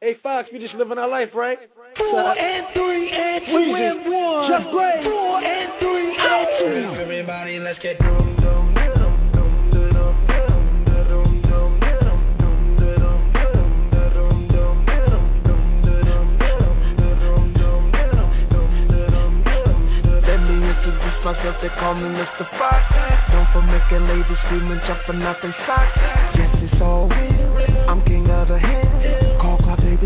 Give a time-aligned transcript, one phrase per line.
[0.00, 1.58] Hey Fox, we just living our life, right?
[1.98, 4.48] Four and three and two and one.
[4.48, 5.02] Just great.
[5.02, 7.00] Four and three and two.
[7.00, 8.76] Everybody, let's get doom doom
[21.24, 22.48] myself, they call me Mr.
[22.56, 22.84] Fox.
[23.32, 25.90] Known for making ladies scream and jumping out their socks.
[26.38, 27.90] Yes, it's all real.
[27.90, 28.85] I'm king of the hill.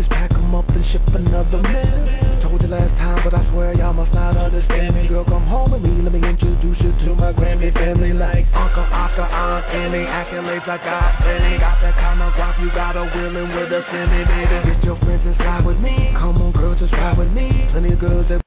[0.01, 2.41] Davis, pack 'em up and ship another mill.
[2.41, 5.07] Told you last time, but I swear y'all must not understand me.
[5.07, 6.01] Girl, come home with me.
[6.01, 8.13] Let me introduce you to my Grammy family.
[8.13, 10.05] Like Uncle Oscar, Aunt Annie.
[10.05, 11.57] Accolades I got plenty.
[11.57, 14.73] Got that kind of guap, you got a willing with a semi, baby.
[14.73, 16.11] Get your friends and with me.
[16.13, 17.67] Come on, girl, just ride with me.
[17.71, 18.41] Plenty of girls that.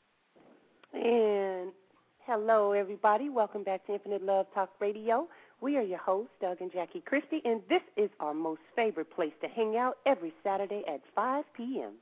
[0.93, 1.71] And
[2.27, 3.29] hello, everybody.
[3.29, 5.29] Welcome back to Infinite Love Talk Radio.
[5.61, 9.33] We are your hosts, Doug and Jackie Christie, and this is our most favorite place
[9.41, 11.93] to hang out every Saturday at 5 p.m.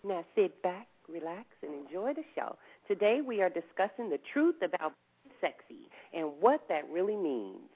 [0.03, 2.57] Now sit back, relax, and enjoy the show.
[2.89, 4.95] Today we are discussing the truth about
[5.41, 7.69] sexy and what that really means.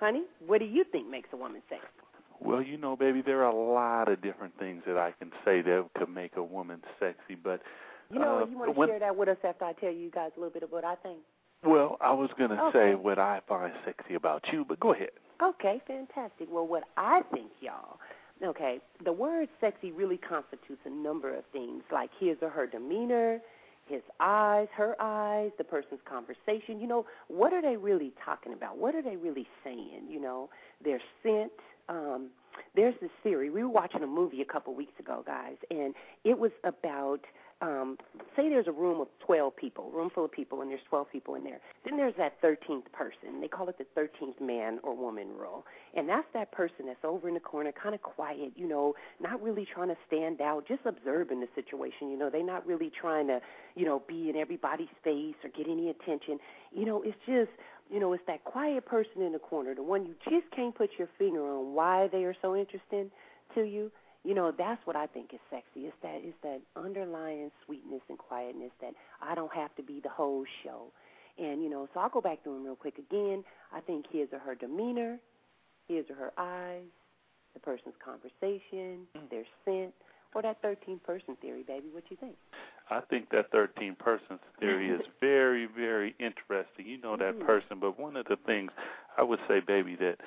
[0.00, 1.84] Honey, what do you think makes a woman sexy?
[2.40, 5.60] Well, you know, baby, there are a lot of different things that I can say
[5.62, 7.60] that could make a woman sexy, but
[8.10, 10.08] You know, uh, you want to when- share that with us after I tell you
[10.10, 11.18] guys a little bit of what I think.
[11.64, 12.78] Well, I was going to Okay.
[12.92, 15.10] say what I find sexy about you, but go ahead.
[15.42, 16.48] Okay, fantastic.
[16.50, 17.98] Well, what I think, y'all,
[18.40, 23.40] okay, the word sexy really constitutes a number of things, like his or her demeanor,
[23.88, 26.80] his eyes, her eyes, the person's conversation.
[26.80, 28.78] You know, what are they really talking about?
[28.78, 30.06] What are they really saying?
[30.08, 30.50] You know,
[30.82, 31.52] their scent.
[31.88, 32.28] Um,
[32.74, 33.50] there's this theory.
[33.50, 37.20] We were watching a movie a couple weeks ago, guys, and it was about
[37.60, 37.98] um,
[38.36, 41.34] say there's a room of 12 people, room full of people, and there's 12 people
[41.34, 41.60] in there.
[41.84, 43.40] Then there's that 13th person.
[43.40, 45.64] They call it the 13th man or woman rule.
[45.96, 49.42] And that's that person that's over in the corner, kind of quiet, you know, not
[49.42, 52.10] really trying to stand out, just observing the situation.
[52.10, 53.40] You know, they're not really trying to,
[53.74, 56.38] you know, be in everybody's face or get any attention.
[56.72, 57.50] You know, it's just,
[57.90, 60.90] you know, it's that quiet person in the corner, the one you just can't put
[60.96, 63.10] your finger on why they are so interesting
[63.54, 63.90] to you
[64.28, 65.86] you know that's what I think is sexy.
[65.86, 70.10] It's that it's that underlying sweetness and quietness that I don't have to be the
[70.10, 70.92] whole show.
[71.38, 73.42] And you know, so I'll go back to him real quick again.
[73.72, 75.18] I think his or her demeanor,
[75.88, 76.82] his or her eyes,
[77.54, 79.94] the person's conversation, their scent,
[80.34, 81.86] or that 13 person theory, baby.
[81.90, 82.34] What you think?
[82.90, 86.84] I think that 13 person theory is very, very interesting.
[86.84, 87.46] You know that Mhm.
[87.46, 88.72] person, but one of the things
[89.16, 90.18] I would say, baby, that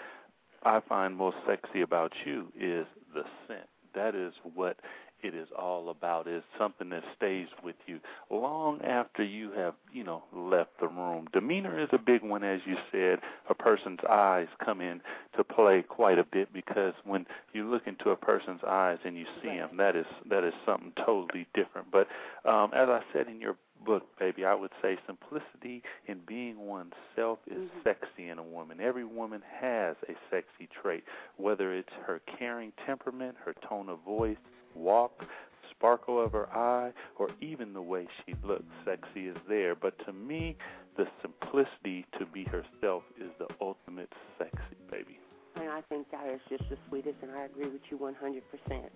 [0.64, 3.68] I find most sexy about you is the scent.
[3.96, 4.78] That is what
[5.24, 6.28] it is all about.
[6.28, 11.28] Is something that stays with you long after you have, you know, left the room.
[11.34, 13.20] Demeanor is a big one, as you said.
[13.50, 15.02] A person's eyes come in
[15.38, 19.26] to play quite a bit because when you look into a person's eyes and you
[19.42, 21.88] see them, that is that is something totally different.
[21.92, 22.08] But
[22.46, 23.56] um, as I said in your
[23.86, 27.84] book, baby, I would say simplicity in being oneself is Mhm.
[27.84, 28.80] sexy in a woman.
[28.80, 31.04] Every woman has a sexy trait,
[31.38, 34.38] whether it's her caring temperament, her tone of voice,
[34.76, 35.26] walk,
[35.70, 38.66] sparkle of her eye, or even the way she looks.
[38.86, 39.76] Sexy is there.
[39.76, 40.56] But to me,
[40.96, 45.20] the simplicity to be herself is the ultimate sexy, baby.
[45.56, 48.92] And I think that is just the sweetest, and I agree with you 100%.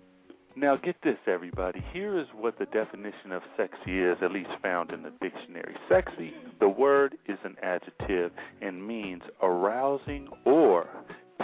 [0.58, 1.84] Now, get this, everybody.
[1.92, 5.74] Here is what the definition of sexy is, at least found in the dictionary.
[5.86, 10.88] Sexy, the word is an adjective and means arousing or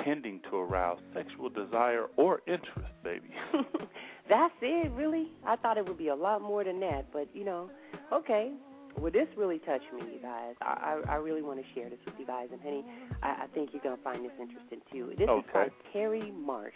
[0.02, 3.28] tending to arouse sexual desire or interest, baby.
[4.30, 5.28] That's it, really?
[5.46, 7.68] I thought it would be a lot more than that, but you know,
[8.12, 8.50] okay.
[8.98, 10.54] Well, this really touched me, you guys.
[10.60, 12.84] I I, I really want to share this with you guys, and honey,
[13.22, 15.08] I, I think you're gonna find this interesting too.
[15.18, 15.48] This is Okay.
[15.52, 16.72] called Terry Marsh,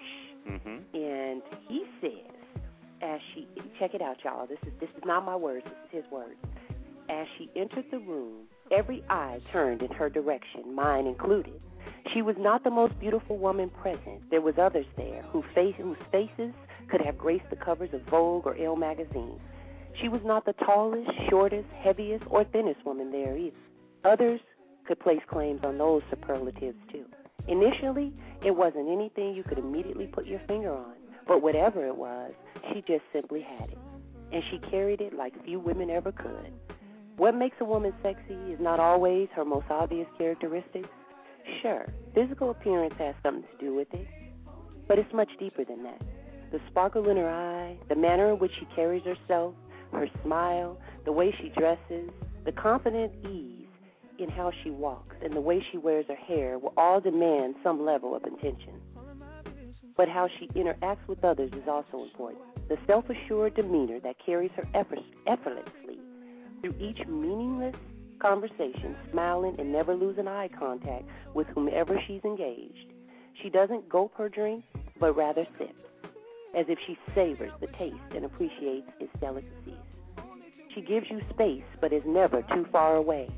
[0.46, 2.36] hmm and he says,
[3.02, 3.46] as she
[3.78, 4.46] check it out, y'all.
[4.46, 5.64] This is this is not my words.
[5.64, 6.36] This is his words.
[7.08, 11.60] As she entered the room, every eye turned in her direction, mine included.
[12.12, 14.28] She was not the most beautiful woman present.
[14.30, 16.52] There was others there who face, whose faces
[16.90, 19.38] could have graced the covers of Vogue or Elle magazine.
[20.00, 23.56] She was not the tallest, shortest, heaviest, or thinnest woman there either.
[24.04, 24.40] Others
[24.86, 27.04] could place claims on those superlatives too.
[27.48, 28.12] Initially,
[28.44, 30.94] it wasn't anything you could immediately put your finger on,
[31.26, 32.32] but whatever it was,
[32.72, 33.78] she just simply had it.
[34.32, 36.52] And she carried it like few women ever could.
[37.16, 40.88] What makes a woman sexy is not always her most obvious characteristics.
[41.62, 44.06] Sure, physical appearance has something to do with it,
[44.88, 46.02] but it's much deeper than that.
[46.50, 49.54] The sparkle in her eye, the manner in which she carries herself,
[49.92, 52.10] her smile, the way she dresses,
[52.44, 53.65] the confident ease
[54.18, 57.84] in how she walks, and the way she wears her hair will all demand some
[57.84, 58.80] level of attention.
[59.96, 62.42] But how she interacts with others is also important.
[62.68, 65.98] The self assured demeanor that carries her effortlessly
[66.60, 67.74] through each meaningless
[68.20, 71.04] conversation, smiling and never losing eye contact
[71.34, 72.92] with whomever she's engaged.
[73.42, 74.64] She doesn't gulp her drink,
[74.98, 75.74] but rather sips,
[76.56, 79.74] as if she savors the taste and appreciates its delicacies.
[80.74, 83.28] She gives you space, but is never too far away.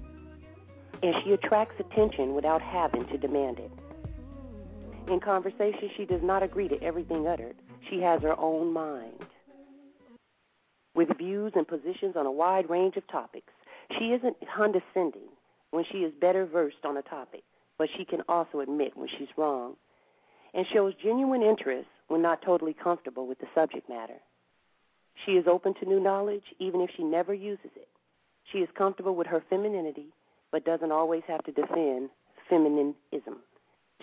[1.02, 3.70] And she attracts attention without having to demand it.
[5.08, 7.56] In conversation, she does not agree to everything uttered.
[7.88, 9.24] She has her own mind.
[10.94, 13.52] With views and positions on a wide range of topics,
[13.98, 15.28] she isn't condescending
[15.70, 17.44] when she is better versed on a topic,
[17.78, 19.76] but she can also admit when she's wrong
[20.54, 24.18] and shows genuine interest when not totally comfortable with the subject matter.
[25.24, 27.88] She is open to new knowledge even if she never uses it.
[28.52, 30.12] She is comfortable with her femininity
[30.52, 32.10] but doesn't always have to defend
[32.48, 33.40] feminism.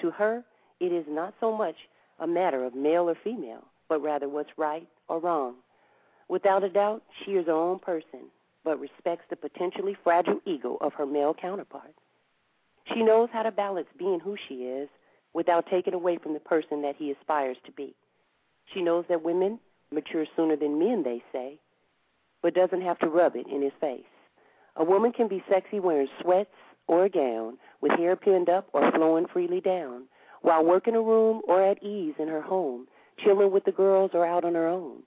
[0.01, 0.44] To her,
[0.80, 1.75] it is not so much
[2.19, 5.56] a matter of male or female, but rather what's right or wrong.
[6.27, 8.31] Without a doubt, she is her own person,
[8.63, 11.94] but respects the potentially fragile ego of her male counterpart.
[12.94, 14.89] She knows how to balance being who she is
[15.33, 17.95] without taking away from the person that he aspires to be.
[18.74, 19.59] She knows that women
[19.91, 21.59] mature sooner than men, they say,
[22.41, 24.03] but doesn't have to rub it in his face.
[24.77, 26.50] A woman can be sexy wearing sweats
[26.88, 30.04] or a gown with hair pinned up or flowing freely down
[30.42, 32.88] while working a room or at ease in her home,
[33.18, 35.01] chilling with the girls or out on her own.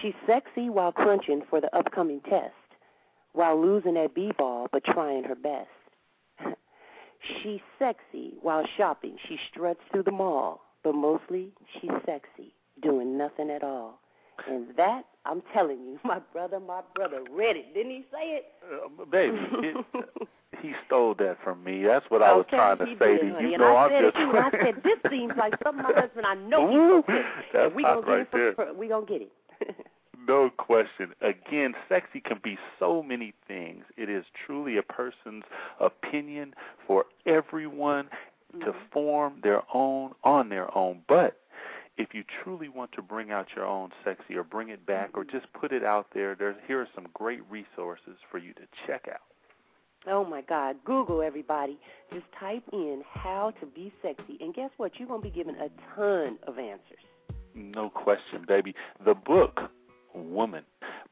[0.00, 2.54] She's sexy while crunching for the upcoming test,
[3.32, 5.68] while losing at b-ball but trying her best.
[7.20, 9.16] she's sexy while shopping.
[9.28, 14.00] She struts through the mall, but mostly she's sexy, doing nothing at all.
[14.46, 17.74] And that, I'm telling you, my brother, my brother read it.
[17.74, 18.44] Didn't he say it?
[18.72, 19.84] Uh, baby, it,
[20.62, 21.82] he stole that from me.
[21.84, 23.32] That's what I was trying to say did, to you.
[23.34, 23.54] Honey.
[23.54, 24.16] and know, I I'm said just.
[24.16, 27.16] it I said, this seems like something my husband, I know Ooh, he's
[27.52, 28.54] that's we hot gonna right there.
[28.54, 29.32] for, we gonna get it.
[30.26, 31.12] No question.
[31.22, 33.84] Again, sexy can be so many things.
[33.96, 35.44] It is truly a person's
[35.80, 36.54] opinion
[36.86, 38.08] for everyone
[38.60, 38.78] to Mm-hmm.
[38.92, 41.02] form their own on their own.
[41.06, 41.36] But
[41.98, 45.24] if you truly want to bring out your own sexy or bring it back or
[45.24, 49.08] just put it out there, there's here are some great resources for you to check
[49.10, 49.20] out.
[50.06, 50.76] Oh my God!
[50.84, 51.76] Google everybody.
[52.12, 54.92] Just type in how to be sexy, and guess what?
[54.96, 57.02] You're gonna be given a ton of answers.
[57.54, 58.76] No question, baby.
[59.04, 59.58] The book,
[60.14, 60.62] Woman,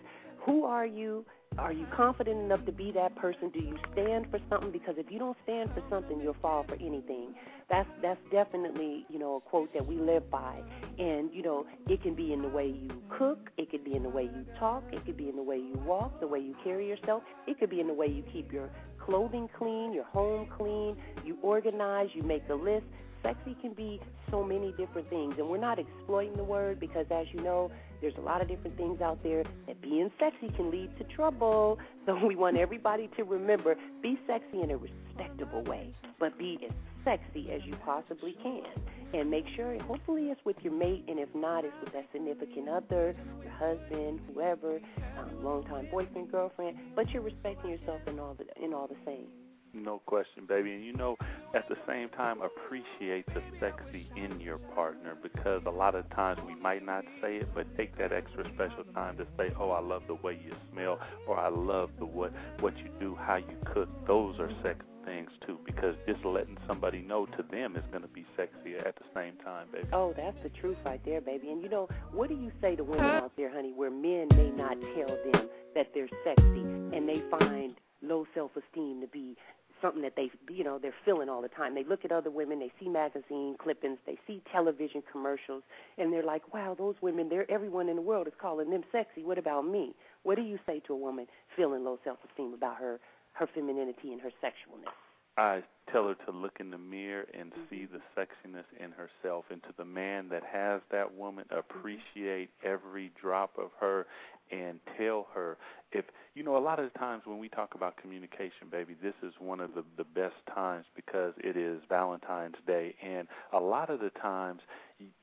[0.45, 1.25] who are you?
[1.57, 3.49] Are you confident enough to be that person?
[3.49, 4.71] Do you stand for something?
[4.71, 7.35] Because if you don't stand for something, you'll fall for anything.
[7.69, 10.61] That's that's definitely you know a quote that we live by.
[10.97, 14.03] And you know it can be in the way you cook, it could be in
[14.03, 16.55] the way you talk, it could be in the way you walk, the way you
[16.63, 17.21] carry yourself.
[17.45, 18.69] It could be in the way you keep your
[18.99, 22.85] clothing clean, your home clean, you organize, you make a list.
[23.21, 27.25] Sexy can be so many different things, and we're not exploiting the word because, as
[27.31, 27.71] you know,
[28.03, 31.79] there's a lot of different things out there that being sexy can lead to trouble.
[32.05, 36.75] So we want everybody to remember be sexy in a respectable way, but be as
[37.05, 38.65] sexy as you possibly can.
[39.13, 42.67] And make sure, hopefully, it's with your mate, and if not, it's with that significant
[42.67, 44.79] other, your husband, whoever,
[45.19, 46.77] um, longtime boyfriend, girlfriend.
[46.95, 49.27] But you're respecting yourself in all the in all the same.
[49.73, 50.71] No question, baby.
[50.73, 51.17] And you know,
[51.55, 56.39] at the same time, appreciate the sexy in your partner because a lot of times
[56.45, 59.79] we might not say it, but take that extra special time to say, "Oh, I
[59.79, 63.57] love the way you smell," or "I love the what what you do, how you
[63.73, 68.03] cook." Those are sexy things too, because just letting somebody know to them is going
[68.03, 69.87] to be sexy at the same time, baby.
[69.91, 71.49] Oh, that's the truth right there, baby.
[71.49, 74.51] And you know, what do you say to women out there, honey, where men may
[74.51, 76.61] not tell them that they're sexy
[76.95, 79.35] and they find low self-esteem to be
[79.83, 81.75] something that they you know they're feeling all the time.
[81.75, 85.63] They look at other women, they see magazine clippings, they see television commercials,
[85.97, 87.29] and they're like, "Wow, those women!
[87.29, 89.23] They're everyone in the world is calling them sexy.
[89.23, 92.99] What about me?" What do you say to a woman feeling low self-esteem about her
[93.33, 94.93] her femininity and her sexualness?
[95.35, 97.61] I tell her to look in the mirror and mm-hmm.
[97.69, 101.59] see the sexiness in herself, and to the man that has that woman, mm-hmm.
[101.59, 104.05] appreciate every drop of her
[104.51, 105.57] and tell her
[105.93, 109.13] if you know a lot of the times when we talk about communication baby this
[109.21, 112.95] is one of the the best times because it is valentine's day.
[113.03, 114.61] And a lot of the times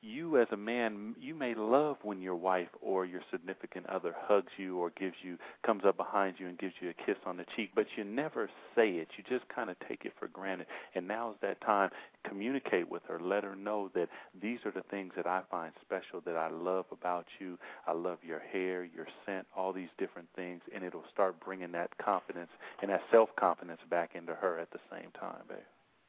[0.01, 4.51] you as a man you may love when your wife or your significant other hugs
[4.57, 7.45] you or gives you comes up behind you and gives you a kiss on the
[7.55, 9.07] cheek but you never say it.
[9.17, 10.67] You just kind of take it for granted.
[10.95, 11.89] And now's that time.
[12.27, 13.19] Communicate with her.
[13.19, 14.09] Let her know that
[14.39, 17.57] these are the things that I find special that I love about you.
[17.87, 21.89] I love your hair your scent all these different things and it'll start bringing that
[21.97, 22.49] confidence
[22.81, 25.59] and that self-confidence back into her at the same time babe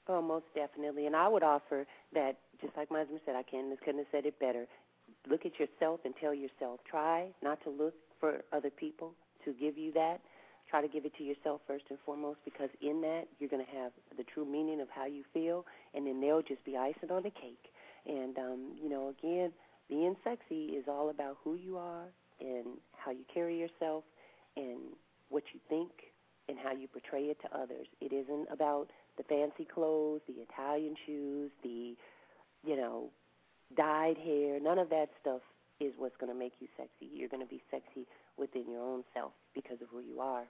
[0.09, 1.07] Oh, most definitely.
[1.07, 4.27] And I would offer that, just like my husband said, I couldn't, couldn't have said
[4.27, 4.67] it better.
[5.31, 6.81] Look at yourself and tell yourself.
[6.89, 9.13] Try not to look for other people
[9.45, 10.21] to give you that.
[10.69, 13.73] Try to give it to yourself first and foremost because in that you're going to
[13.73, 17.23] have the true meaning of how you feel, and then they'll just be icing on
[17.23, 17.71] the cake.
[18.07, 19.53] And, um, you know, again,
[19.89, 22.07] being sexy is all about who you are
[22.41, 24.05] and how you carry yourself
[24.57, 24.81] and
[25.29, 25.91] what you think
[26.49, 27.87] and how you portray it to others.
[28.01, 31.95] It isn't about the fancy clothes, the Italian shoes, the,
[32.65, 33.11] you know,
[33.77, 34.61] dyed hair.
[34.61, 35.41] None of that stuff
[35.81, 37.11] is what's going to make you sexy.
[37.13, 38.07] You're going to be sexy
[38.39, 40.45] within your own self because of who you are.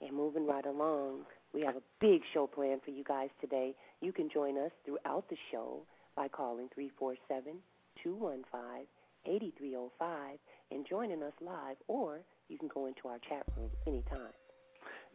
[0.00, 1.20] And moving right along,
[1.52, 3.74] we have a big show planned for you guys today.
[4.00, 5.82] You can join us throughout the show
[6.16, 7.58] by calling 347
[8.02, 8.86] 215
[9.26, 10.38] 8305
[10.70, 14.32] and joining us live, or you can go into our chat room anytime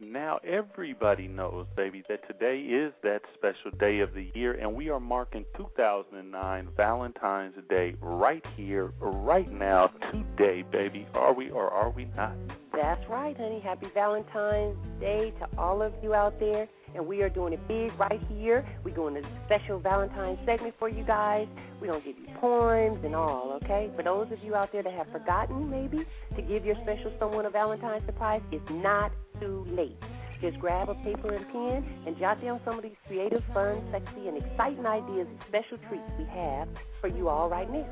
[0.00, 4.88] now everybody knows, baby, that today is that special day of the year, and we
[4.88, 11.06] are marking 2009 Valentine's Day right here, right now, today, baby.
[11.14, 12.32] Are we or are we not?
[12.72, 13.60] That's right, honey.
[13.60, 16.66] Happy Valentine's Day to all of you out there.
[16.94, 18.66] And we are doing it big right here.
[18.84, 21.46] We're doing a special Valentine's segment for you guys.
[21.80, 23.90] We're going to give you poems and all, okay?
[23.96, 26.04] For those of you out there that have forgotten, maybe,
[26.36, 29.96] to give your special someone a Valentine's surprise, it's not too late.
[30.40, 34.26] Just grab a paper and pen and jot down some of these creative, fun, sexy,
[34.26, 36.66] and exciting ideas and special treats we have
[37.00, 37.86] for you all right now.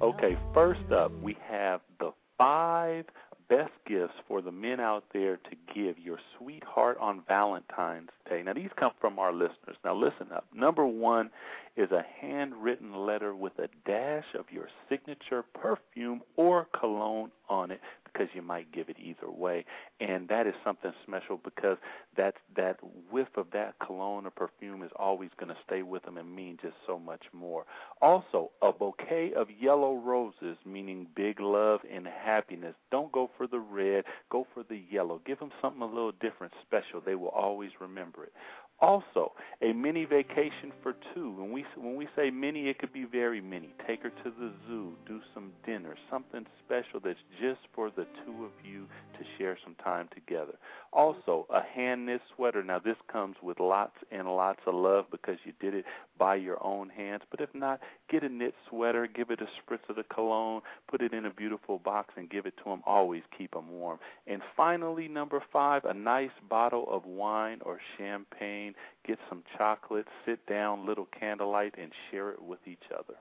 [0.00, 3.04] Okay, first up, we have the five
[3.52, 8.42] best gifts for the men out there to give your sweetheart on Valentine's Day.
[8.42, 9.76] Now, these come from our listeners.
[9.84, 10.46] Now, listen up.
[10.54, 11.28] Number one
[11.76, 17.80] is a handwritten letter with a dash of your signature perfume or cologne on it
[18.12, 19.64] because you might give it either way.
[20.00, 21.78] And that is something special because
[22.16, 22.78] that that
[23.10, 26.58] whiff of that cologne or perfume is always going to stay with them and mean
[26.60, 27.64] just so much more.
[28.00, 32.74] Also, a bouquet of yellow roses, meaning big love and happiness.
[32.90, 35.20] Don't go for the red, go for the yellow.
[35.24, 37.00] Give them something a little different, special.
[37.04, 38.32] They will always remember it.
[38.80, 41.32] Also, a mini vacation for two.
[41.38, 43.72] When we when we say mini, it could be very mini.
[43.86, 48.44] Take her to the zoo, do some dinner, something special that's just for the two
[48.44, 48.86] of you
[49.18, 50.54] to share some time together.
[50.92, 52.64] Also, a hand knit sweater.
[52.64, 55.84] Now this comes with lots and lots of love because you did it
[56.18, 57.22] by your own hands.
[57.30, 61.02] But if not, get a knit sweater, give it a spritz of the cologne, put
[61.02, 62.82] it in a beautiful box, and give it to them.
[62.84, 63.98] Always keep them warm.
[64.26, 68.71] And finally, number five, a nice bottle of wine or champagne
[69.06, 73.14] get some chocolate, sit down, little candlelight, and share it with each other.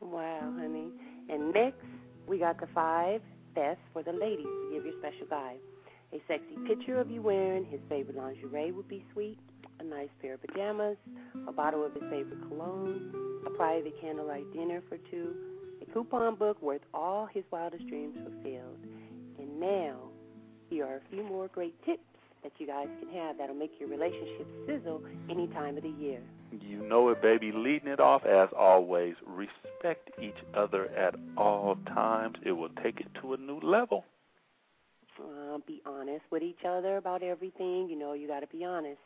[0.00, 0.88] Wow, honey.
[1.28, 1.78] And next,
[2.26, 3.20] we got the five
[3.54, 5.54] best for the ladies to give your special guy.
[6.12, 9.38] A sexy picture of you wearing his favorite lingerie would be sweet.
[9.80, 10.96] A nice pair of pajamas,
[11.48, 13.12] a bottle of his favorite cologne,
[13.46, 15.34] a private candlelight dinner for two,
[15.80, 18.78] a coupon book worth all his wildest dreams fulfilled.
[19.38, 19.96] And now,
[20.68, 22.04] here are a few more great tips
[22.42, 26.20] that you guys can have that'll make your relationship sizzle any time of the year.
[26.60, 27.52] You know it, baby.
[27.52, 32.36] Leading it off, as always, respect each other at all times.
[32.44, 34.04] It will take it to a new level.
[35.18, 37.88] Uh, be honest with each other about everything.
[37.88, 38.98] You know, you got to be honest.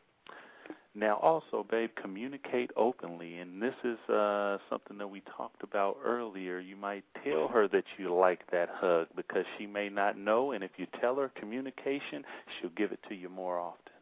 [0.98, 6.58] Now, also, babe, communicate openly, and this is uh, something that we talked about earlier.
[6.58, 10.64] You might tell her that you like that hug because she may not know, and
[10.64, 12.24] if you tell her communication,
[12.58, 13.92] she'll give it to you more often.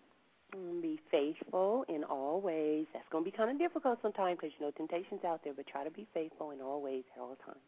[0.56, 2.86] Mm, Be faithful in all ways.
[2.92, 5.66] That's going to be kind of difficult sometimes because you know temptation's out there, but
[5.66, 7.58] try to be faithful in all ways at all times.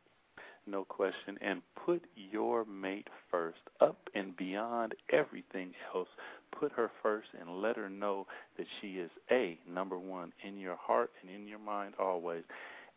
[0.68, 1.38] No question.
[1.40, 6.08] And put your mate first, up and beyond everything else.
[6.58, 10.76] Put her first and let her know that she is A, number one, in your
[10.76, 12.44] heart and in your mind always.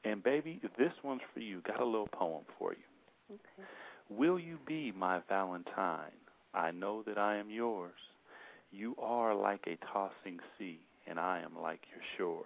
[0.05, 1.61] And baby, this one's for you.
[1.67, 3.35] Got a little poem for you.
[3.35, 3.67] Okay.
[4.09, 6.11] Will you be my Valentine?
[6.53, 7.91] I know that I am yours.
[8.71, 12.45] You are like a tossing sea, and I am like your shores.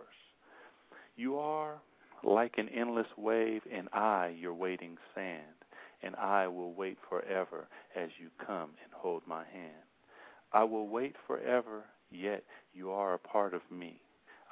[1.16, 1.76] You are
[2.24, 5.44] like an endless wave, and I your waiting sand,
[6.02, 9.83] and I will wait forever as you come and hold my hand.
[10.54, 12.44] I will wait forever, yet
[12.74, 14.00] you are a part of me.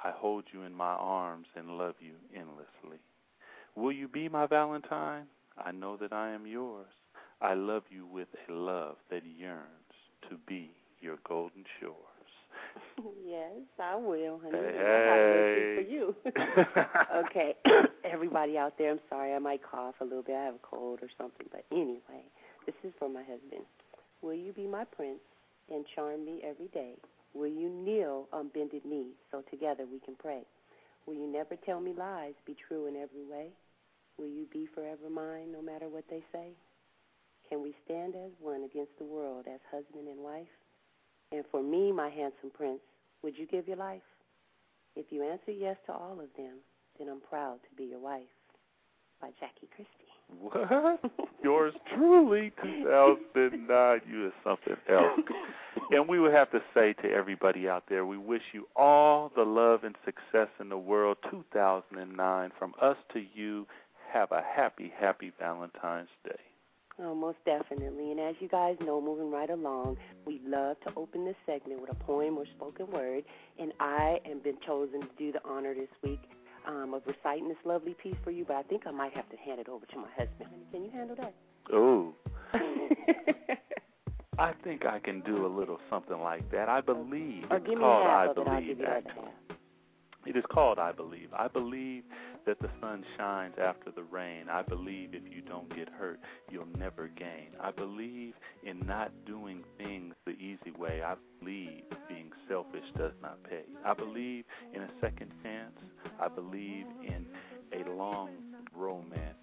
[0.02, 2.98] I hold you in my arms and love you endlessly.
[3.76, 5.26] Will you be my Valentine?
[5.56, 6.88] I know that I am yours.
[7.40, 9.66] I love you with a love that yearns
[10.28, 11.96] to be your golden shores.
[13.24, 14.58] yes, I will, honey.
[14.58, 15.74] Hey.
[15.76, 16.16] For you.
[17.26, 17.54] okay,
[18.04, 20.34] everybody out there, I'm sorry I might cough a little bit.
[20.34, 22.24] I have a cold or something, but anyway,
[22.66, 23.64] this is for my husband.
[24.20, 25.20] Will you be my prince
[25.72, 26.94] and charm me every day?
[27.34, 30.42] Will you kneel on bended knee so together we can pray?
[31.06, 33.48] Will you never tell me lies, be true in every way?
[34.18, 36.50] Will you be forever mine no matter what they say?
[37.48, 40.52] Can we stand as one against the world as husband and wife?
[41.32, 42.80] And for me, my handsome prince,
[43.22, 44.02] would you give your life?
[44.94, 46.58] If you answer yes to all of them,
[46.98, 48.28] then I'm proud to be your wife.
[49.20, 50.01] By Jackie Christie.
[50.40, 51.00] What?
[51.42, 54.00] Yours truly, 2009.
[54.10, 55.20] You is something else.
[55.90, 59.42] And we would have to say to everybody out there, we wish you all the
[59.42, 61.18] love and success in the world.
[61.30, 63.66] 2009, from us to you,
[64.12, 66.40] have a happy, happy Valentine's Day.
[66.98, 68.10] Oh, most definitely.
[68.10, 69.96] And as you guys know, moving right along,
[70.26, 73.24] we love to open this segment with a poem or spoken word.
[73.58, 76.20] And I have been chosen to do the honor this week
[76.66, 79.36] um, of reciting this lovely piece for you, but I think I might have to
[79.36, 80.50] hand it over to my husband.
[80.70, 81.34] Can you handle that?
[81.72, 82.14] Oh,
[84.38, 86.68] I think I can do a little something like that.
[86.68, 88.40] I believe or it's give me called half I of it.
[88.40, 88.68] I'll Believe.
[88.68, 89.56] give you the other actually.
[90.24, 91.28] It is called I Believe.
[91.36, 92.04] I believe
[92.46, 94.48] that the sun shines after the rain.
[94.48, 97.48] I believe if you don't get hurt, you'll never gain.
[97.60, 101.02] I believe in not doing things the easy way.
[101.04, 103.64] I believe being selfish does not pay.
[103.84, 105.76] I believe in a second chance.
[106.20, 107.26] I believe in
[107.72, 108.30] a long
[108.76, 109.36] romance.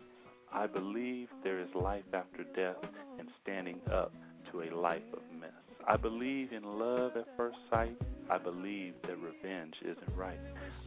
[0.51, 2.89] I believe there is life after death
[3.19, 4.13] and standing up
[4.51, 5.68] to a life of mess.
[5.89, 7.97] I believe in love at first sight.
[8.29, 10.39] I believe that revenge isn't right.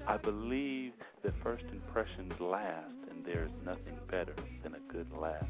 [0.07, 0.93] I believe
[1.25, 5.45] that first impressions last, and there is nothing better than a good laugh.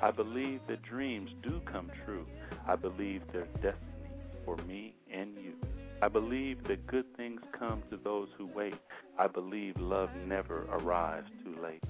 [0.00, 2.24] I believe that dreams do come true.
[2.68, 4.12] I believe there's destiny
[4.44, 5.54] for me and you.
[6.00, 8.74] I believe that good things come to those who wait.
[9.18, 11.82] I believe love never arrives too late.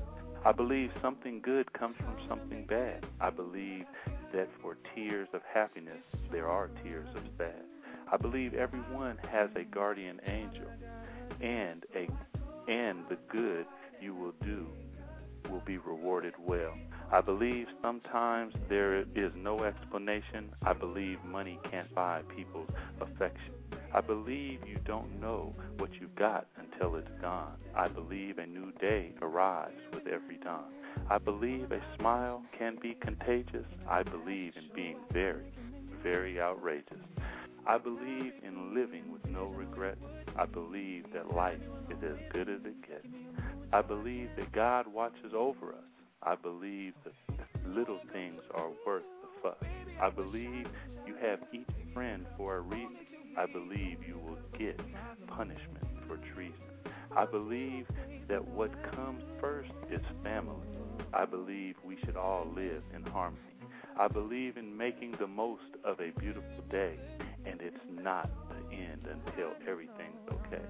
[0.47, 3.05] I believe something good comes from something bad.
[3.21, 3.85] I believe
[4.33, 7.65] that for tears of happiness, there are tears of sad.
[8.11, 10.71] I believe everyone has a guardian angel,
[11.41, 12.09] and a
[12.71, 13.67] and the good
[14.01, 14.67] you will do
[15.51, 16.75] will be rewarded well.
[17.11, 20.55] I believe sometimes there is no explanation.
[20.65, 23.53] I believe money can't buy people's affection.
[23.95, 27.57] I believe you don't know what you've got until it's gone.
[27.77, 30.73] I believe a new day arrives with every dawn.
[31.11, 33.67] I believe a smile can be contagious.
[33.89, 35.53] I believe in being very,
[36.03, 36.99] very outrageous.
[37.67, 40.01] I believe in living with no regrets.
[40.37, 43.07] I believe that life is as good as it gets.
[43.73, 45.85] I believe that God watches over us.
[46.23, 47.13] I believe that
[47.67, 49.69] little things are worth the fuss.
[50.01, 50.67] I believe
[51.07, 52.97] you have each friend for a reason.
[53.37, 54.79] I believe you will get
[55.29, 56.57] punishment for treason.
[57.17, 57.87] I believe
[58.29, 60.67] that what comes first is family.
[61.15, 63.41] I believe we should all live in harmony.
[63.99, 66.99] I believe in making the most of a beautiful day,
[67.45, 70.63] and it's not the end until everything's okay.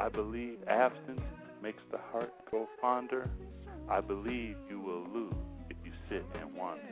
[0.00, 1.20] I believe absence
[1.62, 3.28] makes the heart grow fonder.
[3.90, 5.34] I believe you will lose
[5.68, 6.82] if you sit and wander.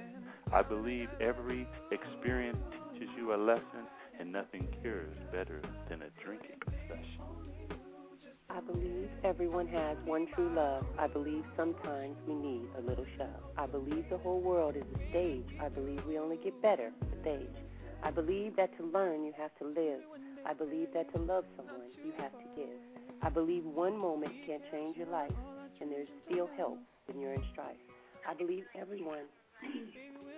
[0.52, 2.58] I believe every experience
[2.92, 3.86] teaches you a lesson,
[4.20, 7.20] and nothing cures better than a drinking session.
[8.50, 10.84] I believe everyone has one true love.
[10.98, 13.42] I believe sometimes we need a little shove.
[13.56, 15.46] I believe the whole world is a stage.
[15.60, 17.64] I believe we only get better with age.
[18.02, 20.00] I believe that to learn you have to live.
[20.44, 22.76] I believe that to love someone you have to give.
[23.22, 25.32] I believe one moment can't change your life,
[25.80, 27.76] and there's still help when you're in strife.
[28.28, 29.24] I believe everyone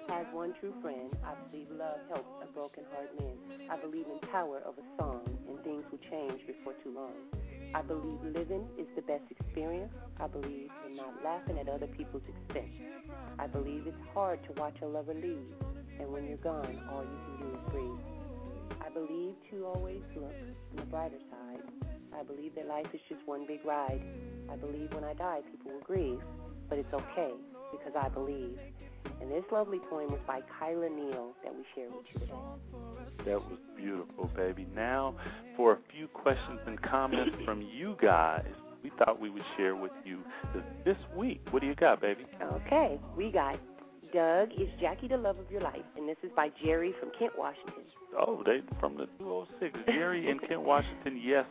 [0.09, 1.11] has one true friend.
[1.25, 3.71] I believe love helps a broken heart mend.
[3.71, 7.15] I believe in power of a song and things will change before too long.
[7.75, 9.93] I believe living is the best experience.
[10.21, 12.73] I believe in not laughing at other people's expense.
[13.39, 15.55] I believe it's hard to watch a lover leave,
[15.99, 18.77] and when you're gone, all you can do is breathe.
[18.85, 21.63] I believe to always look on the brighter side.
[22.19, 24.03] I believe that life is just one big ride.
[24.51, 26.21] I believe when I die, people will grieve,
[26.69, 27.33] but it's okay
[27.73, 28.59] because I believe.
[29.21, 32.33] And this lovely poem was by Kyla Neal that we share with you today.
[33.27, 34.67] That was beautiful, baby.
[34.75, 35.15] Now,
[35.57, 38.47] for a few questions and comments from you guys,
[38.83, 40.19] we thought we would share with you
[40.85, 41.41] this week.
[41.51, 42.27] What do you got, baby?
[42.67, 43.61] Okay, we got
[44.13, 47.33] Doug is Jackie the love of your life, and this is by Jerry from Kent,
[47.37, 47.85] Washington.
[48.19, 49.79] Oh, they from the 206.
[49.87, 51.21] Jerry in Kent, Washington.
[51.23, 51.47] Yes,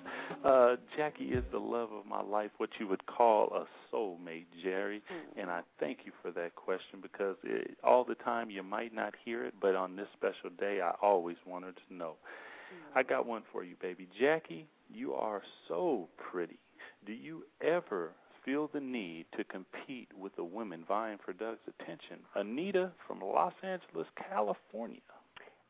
[0.45, 4.99] uh, Jackie is the love of my life, what you would call a soulmate, Jerry.
[4.99, 5.39] Mm-hmm.
[5.39, 9.15] And I thank you for that question because it, all the time you might not
[9.25, 12.15] hear it, but on this special day, I always wanted to know.
[12.21, 12.99] Mm-hmm.
[12.99, 14.07] I got one for you, baby.
[14.19, 16.59] Jackie, you are so pretty.
[17.07, 18.11] Do you ever
[18.45, 22.17] feel the need to compete with the women vying for Doug's attention?
[22.35, 24.99] Anita from Los Angeles, California.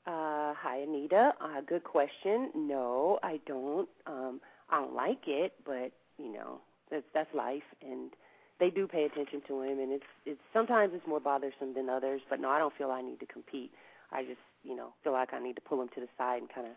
[0.08, 1.34] Uh, hi, Anita.
[1.40, 2.50] Uh, good question.
[2.56, 3.88] No, I don't.
[4.08, 8.12] Um, I don't like it, but you know, that's that's life, and
[8.60, 12.22] they do pay attention to him, and it's it's sometimes it's more bothersome than others.
[12.30, 13.72] But no, I don't feel I need to compete.
[14.12, 16.50] I just you know feel like I need to pull him to the side and
[16.50, 16.74] kind of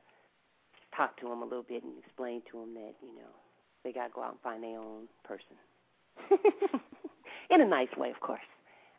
[0.94, 3.32] talk to him a little bit and explain to him that you know
[3.84, 5.56] they got to go out and find their own person
[7.50, 8.40] in a nice way, of course.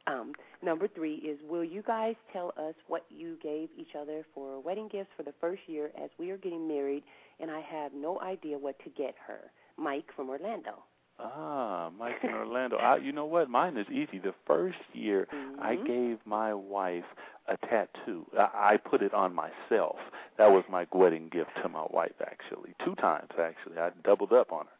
[0.07, 4.59] Um, number three is Will you guys tell us what you gave each other for
[4.61, 7.03] wedding gifts for the first year as we are getting married
[7.39, 9.39] and I have no idea what to get her?
[9.77, 10.83] Mike from Orlando.
[11.19, 12.77] Ah, Mike in Orlando.
[12.77, 13.49] I, you know what?
[13.49, 14.19] Mine is easy.
[14.19, 15.27] The first year,
[15.59, 15.87] I Mhm.
[15.87, 17.05] gave my wife
[17.47, 18.25] a tattoo.
[18.37, 19.95] I, I put it on myself.
[20.37, 22.75] That was my wedding gift to my wife, actually.
[22.83, 23.77] Two times, actually.
[23.79, 24.71] I doubled up on her.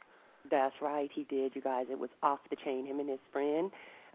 [0.50, 1.88] That's right, he did, you guys.
[1.90, 2.86] It was off the chain.
[2.86, 3.72] Him and his friend,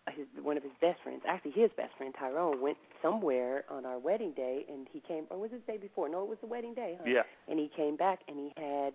[0.07, 3.85] uh, his one of his best friends, actually his best friend Tyrone, went somewhere on
[3.85, 5.25] our wedding day, and he came.
[5.31, 6.09] Or was it the day before?
[6.09, 6.97] No, it was the wedding day.
[6.99, 7.05] Huh?
[7.07, 7.23] Yeah.
[7.49, 8.95] And he came back, and he had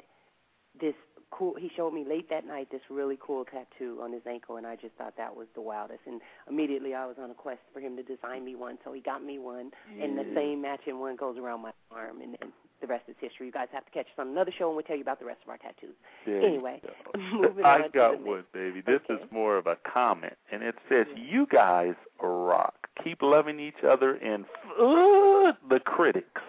[0.79, 0.95] this
[1.31, 1.55] cool.
[1.59, 4.75] He showed me late that night this really cool tattoo on his ankle, and I
[4.75, 6.01] just thought that was the wildest.
[6.05, 9.01] And immediately I was on a quest for him to design me one, so he
[9.01, 12.87] got me one, and the same matching one goes around my arm, and, and the
[12.87, 13.47] rest is history.
[13.47, 15.25] You guys have to catch us on another show, and we'll tell you about the
[15.25, 15.95] rest of our tattoos.
[16.25, 16.81] There Anyway,
[17.33, 18.25] moving I on got next.
[18.25, 18.81] one, baby.
[18.85, 19.21] This Okay.
[19.21, 22.75] is more of a comment, and it says, "You guys rock.
[23.03, 26.41] Keep loving each other, and f- the critics."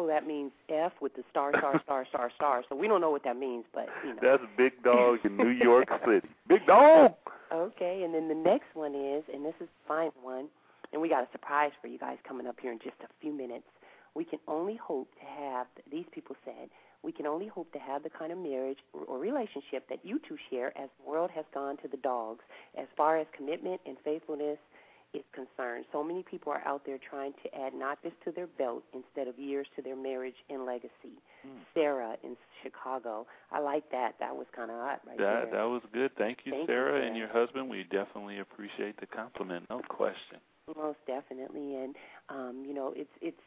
[0.00, 2.64] Oh, that means F with the star, star, star, star, star.
[2.70, 4.20] So we don't know what that means, but you know.
[4.22, 6.26] That's Big Dog in New York City.
[6.48, 7.12] Big Dog.
[7.52, 10.46] Okay, and then the next one is, and this is the final one,
[10.92, 13.32] and we got a surprise for you guys coming up here in just a few
[13.32, 13.64] minutes.
[14.14, 16.70] We can only hope to have, these people said,
[17.02, 20.36] we can only hope to have the kind of marriage or relationship that you two
[20.50, 22.40] share as the world has gone to the dogs
[22.78, 24.58] as far as commitment and faithfulness
[25.14, 25.84] is concerned.
[25.92, 29.38] So many people are out there trying to add notches to their belt instead of
[29.38, 31.18] years to their marriage and legacy.
[31.74, 33.26] Sarah in Chicago.
[33.50, 34.12] I like that.
[34.20, 35.60] That was kind of hot right That there.
[35.62, 36.10] that was good.
[36.18, 37.06] Thank you, Thank you, Sarah, Sarah.
[37.06, 37.68] and your husband.
[37.70, 39.64] We definitely appreciate the compliment.
[39.70, 40.38] No question.
[40.76, 41.96] Most definitely, and
[42.28, 43.40] um, you know, it's it's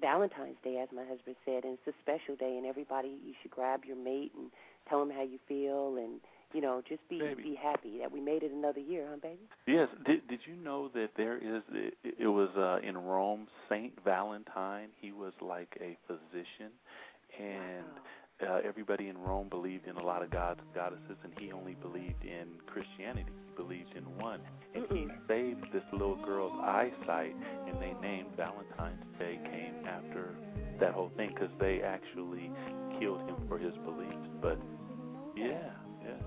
[0.00, 3.50] Valentine's Day, as my husband said, and it's a special day, and everybody you should
[3.52, 4.50] grab your mate and
[4.88, 6.18] tell them how you feel, and
[6.54, 7.42] you know, just be Baby.
[7.42, 9.40] be happy that we made it another year, huh, baby?
[9.66, 9.88] Yes.
[10.06, 11.62] Did Did you know that there is?
[11.72, 13.46] It, it was uh, in Rome.
[13.68, 14.88] Saint Valentine.
[15.00, 16.70] He was like a physician,
[17.40, 21.50] and uh, everybody in Rome believed in a lot of gods and goddesses, and he
[21.52, 23.24] only believed in Christianity.
[23.48, 24.40] He believed in one,
[24.74, 27.34] and he saved this little girl's eyesight,
[27.66, 30.34] and they named Valentine's Day came after
[30.80, 32.50] that whole thing because they actually
[33.00, 34.28] killed him for his beliefs.
[34.42, 34.58] But
[35.36, 35.70] yeah, yeah,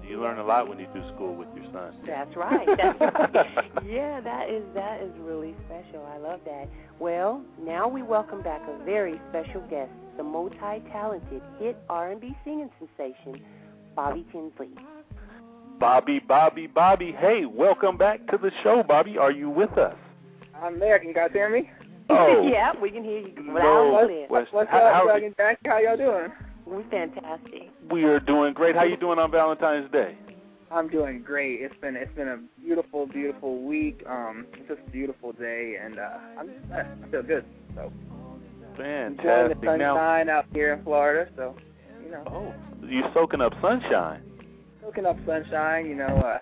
[0.08, 1.94] you learn a lot when you do school with your son.
[2.06, 2.68] That's right.
[2.78, 3.68] That's right.
[3.86, 6.06] yeah, that is that is really special.
[6.06, 6.68] I love that.
[7.00, 13.42] Well, now we welcome back a very special guest, the multi-talented hit R&B singing sensation,
[13.96, 14.70] Bobby Tinsley.
[15.80, 17.14] Bobby, Bobby, Bobby.
[17.20, 19.18] Hey, welcome back to the show, Bobby.
[19.18, 19.96] Are you with us?
[20.60, 20.98] I'm there.
[20.98, 21.70] Can you guys hear me?
[22.10, 24.28] Oh, yeah, we can hear you no loud and clear.
[24.28, 24.56] question.
[24.56, 25.60] What's up, how- Doug and Jack?
[25.68, 26.32] How y'all doing?
[26.70, 27.70] We're fantastic.
[27.90, 28.76] we are doing great.
[28.76, 30.18] How you doing on Valentine's Day?
[30.70, 31.62] I'm doing great.
[31.62, 34.04] It's been it's been a beautiful, beautiful week.
[34.06, 37.46] Um, it's just a beautiful day, and uh, I'm just, I feel good.
[37.74, 37.92] So
[38.76, 38.86] fantastic.
[38.86, 39.80] enjoying the Fantastic.
[39.80, 41.32] Now, sunshine out here in Florida.
[41.38, 41.56] So
[42.04, 44.22] you know, oh, you soaking up sunshine.
[44.84, 45.86] soaking up sunshine.
[45.86, 46.40] You know, uh,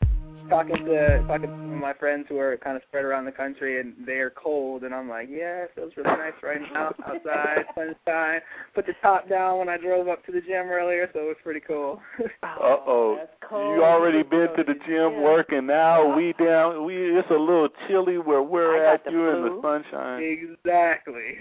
[0.49, 3.93] talking to talking to my friends who are kind of spread around the country, and
[4.05, 8.39] they are cold, and I'm like, yeah, it feels really nice right now outside, sunshine.
[8.73, 11.37] Put the top down when I drove up to the gym earlier, so it was
[11.43, 12.01] pretty cool.
[12.43, 13.19] uh oh,
[13.51, 15.21] you already been to the gym yeah.
[15.21, 15.67] working.
[15.67, 16.85] Now we down.
[16.85, 19.01] We it's a little chilly where we're at.
[19.09, 20.23] You in the sunshine.
[20.23, 21.37] Exactly.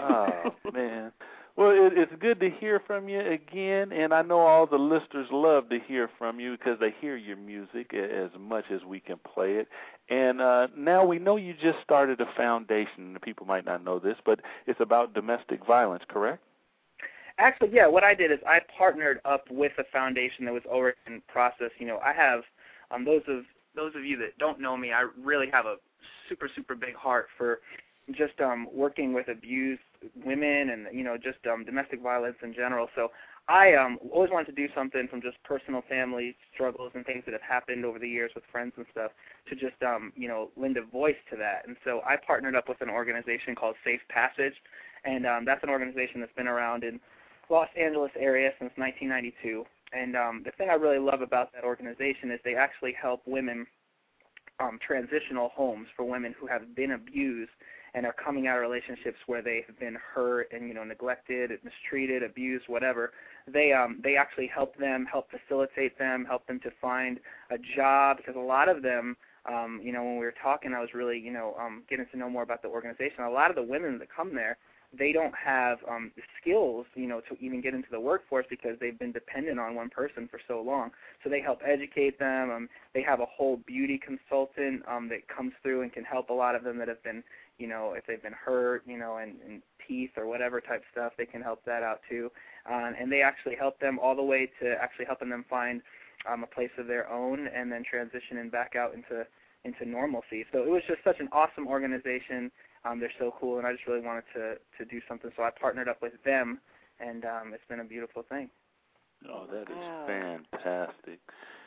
[0.00, 1.12] oh man.
[1.56, 5.28] Well, it, it's good to hear from you again, and I know all the listeners
[5.32, 9.16] love to hear from you because they hear your music as much as we can
[9.34, 9.68] play it.
[10.10, 13.16] And uh, now we know you just started a foundation.
[13.22, 16.42] People might not know this, but it's about domestic violence, correct?
[17.38, 17.86] Actually, yeah.
[17.86, 21.70] What I did is I partnered up with a foundation that was already in process.
[21.78, 22.42] You know, I have
[22.90, 25.76] um, those of those of you that don't know me, I really have a
[26.28, 27.60] super super big heart for
[28.12, 29.82] just um working with abused
[30.24, 32.88] women and you know just um domestic violence in general.
[32.94, 33.10] So
[33.48, 37.32] i um always wanted to do something from just personal family struggles and things that
[37.32, 39.12] have happened over the years with friends and stuff
[39.48, 41.66] to just um you know lend a voice to that.
[41.66, 44.54] And so i partnered up with an organization called safe passage
[45.04, 47.00] and um that's an organization that's been around in
[47.48, 52.30] los angeles area since 1992 and um the thing i really love about that organization
[52.30, 53.66] is they actually help women
[54.58, 57.50] um transitional homes for women who have been abused
[57.96, 61.50] and are coming out of relationships where they have been hurt and you know neglected,
[61.64, 63.12] mistreated, abused, whatever,
[63.52, 67.18] they um they actually help them, help facilitate them, help them to find
[67.50, 69.16] a job because a lot of them
[69.50, 72.18] um you know when we were talking I was really you know um getting to
[72.18, 73.24] know more about the organization.
[73.24, 74.58] A lot of the women that come there
[74.96, 78.76] they don't have um, the skills, you know, to even get into the workforce because
[78.80, 80.90] they've been dependent on one person for so long.
[81.22, 82.50] So they help educate them.
[82.50, 86.34] Um, they have a whole beauty consultant um, that comes through and can help a
[86.34, 87.22] lot of them that have been,
[87.58, 91.12] you know, if they've been hurt, you know, and, and teeth or whatever type stuff,
[91.16, 92.30] they can help that out too.
[92.70, 95.82] Um, and they actually help them all the way to actually helping them find
[96.30, 99.26] um, a place of their own and then transitioning back out into
[99.64, 100.44] into normalcy.
[100.52, 102.52] So it was just such an awesome organization.
[102.84, 105.30] Um, they're so cool, and I just really wanted to to do something.
[105.36, 106.60] So I partnered up with them,
[107.00, 108.48] and um, it's been a beautiful thing.
[109.28, 110.06] Oh, that is wow.
[110.06, 111.18] fantastic.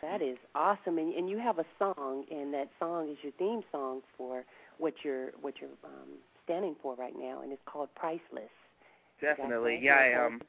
[0.02, 3.62] That is awesome, and and you have a song, and that song is your theme
[3.71, 4.45] song for
[4.80, 8.50] what you're what you're um, standing for right now, and it's called Priceless.
[9.22, 10.15] Definitely, yeah.
[10.18, 10.42] I, um,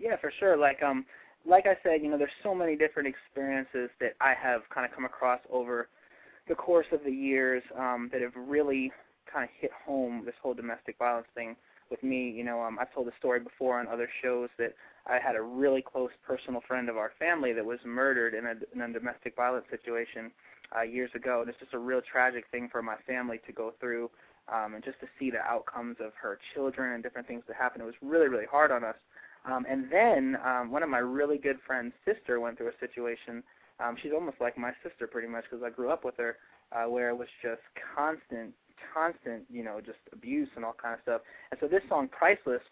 [0.00, 0.56] yeah, for sure.
[0.56, 1.04] Like um,
[1.46, 4.94] like I said, you know, there's so many different experiences that I have kind of
[4.94, 5.88] come across over
[6.48, 8.90] the course of the years um, that have really
[9.30, 11.54] kind of hit home this whole domestic violence thing
[11.90, 12.30] with me.
[12.30, 14.74] You know, um, I've told the story before on other shows that
[15.06, 18.54] I had a really close personal friend of our family that was murdered in a,
[18.74, 20.30] in a domestic violence situation
[20.76, 23.72] uh, years ago, and it's just a real tragic thing for my family to go
[23.80, 24.10] through,
[24.52, 27.82] um, and just to see the outcomes of her children and different things that happened.
[27.82, 28.96] It was really, really hard on us.
[29.44, 33.42] Um, and then um, one of my really good friend's sister went through a situation.
[33.80, 36.36] Um, she's almost like my sister, pretty much, because I grew up with her,
[36.72, 37.62] uh, where it was just
[37.96, 38.52] constant
[38.94, 41.22] constant, you know, just abuse and all kind of stuff.
[41.50, 42.62] And so this song, Priceless,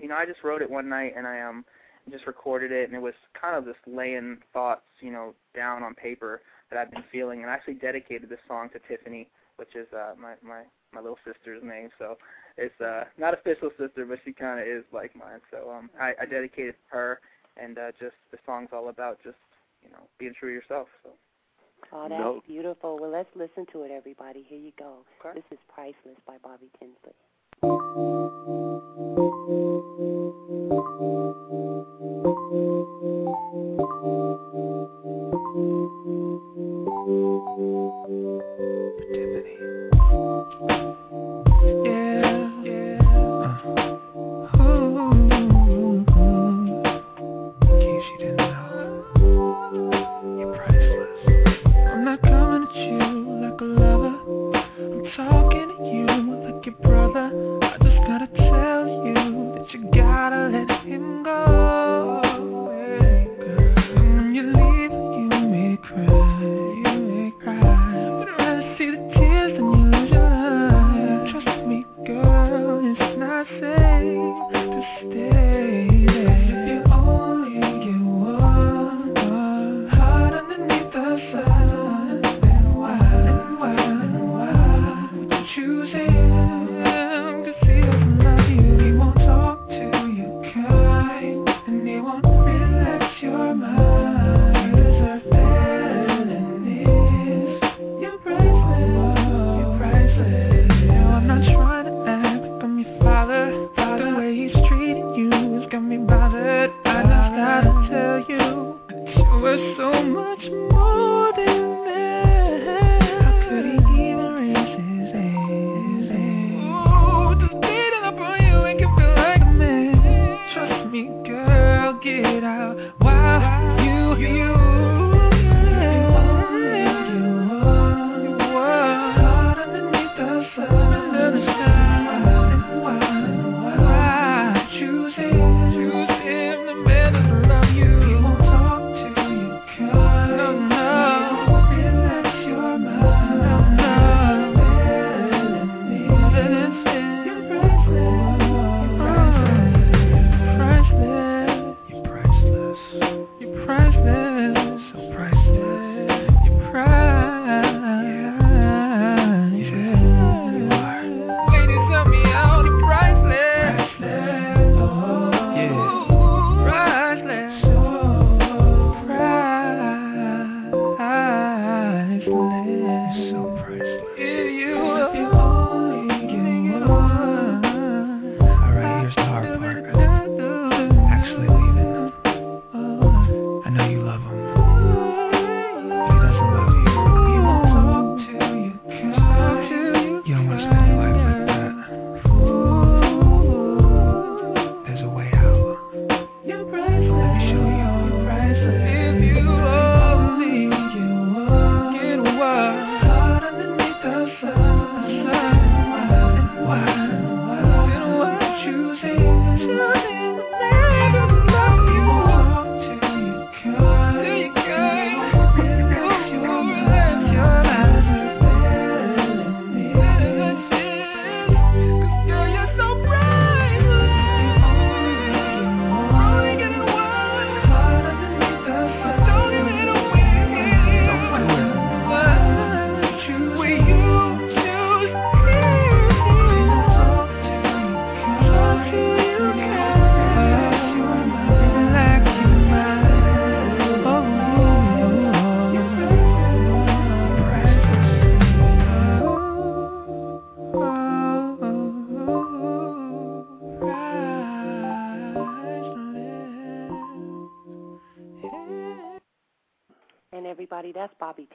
[0.00, 1.64] you know, I just wrote it one night and I um
[2.10, 5.94] just recorded it and it was kind of just laying thoughts, you know, down on
[5.94, 9.86] paper that I've been feeling and I actually dedicated this song to Tiffany, which is
[9.92, 11.90] uh my my my little sister's name.
[11.98, 12.16] So
[12.56, 15.40] it's uh not official sister, but she kind of is like mine.
[15.50, 17.20] So um I, I dedicated to her
[17.56, 19.38] and uh just the song's all about just,
[19.82, 20.88] you know, being true to yourself.
[21.02, 21.10] So
[21.92, 22.42] Oh, that's no.
[22.46, 22.98] beautiful.
[23.00, 24.44] Well, let's listen to it, everybody.
[24.46, 24.98] Here you go.
[25.24, 25.34] Okay.
[25.40, 27.14] This is Priceless by Bobby Tinsley.
[32.90, 33.30] Talking to
[39.14, 39.40] you
[44.52, 45.39] like your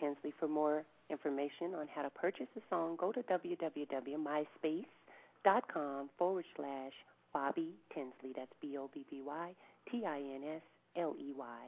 [0.05, 0.33] Tinsley.
[0.39, 6.93] For more information on how to purchase the song, go to www.myspace.com forward slash
[7.33, 8.31] Bobby Tinsley.
[8.35, 9.55] That's B O B B Y
[9.91, 10.61] T I N S
[10.95, 11.59] L E Y.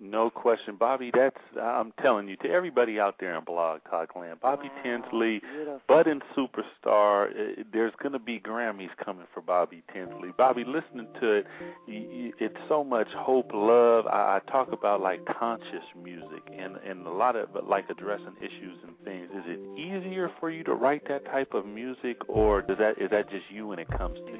[0.00, 1.10] No question, Bobby.
[1.12, 4.40] That's I'm telling you to everybody out there in Blog Talk Land.
[4.40, 5.80] Bobby wow, Tinsley, beautiful.
[5.88, 7.30] budding superstar.
[7.30, 10.30] Uh, there's going to be Grammys coming for Bobby Tinsley.
[10.36, 11.46] Bobby, listening to it,
[11.88, 14.06] it's so much hope, love.
[14.06, 18.78] I, I talk about like conscious music and and a lot of like addressing issues
[18.86, 19.28] and things.
[19.34, 23.10] Is it easier for you to write that type of music, or does that is
[23.10, 24.38] that just you when it comes to?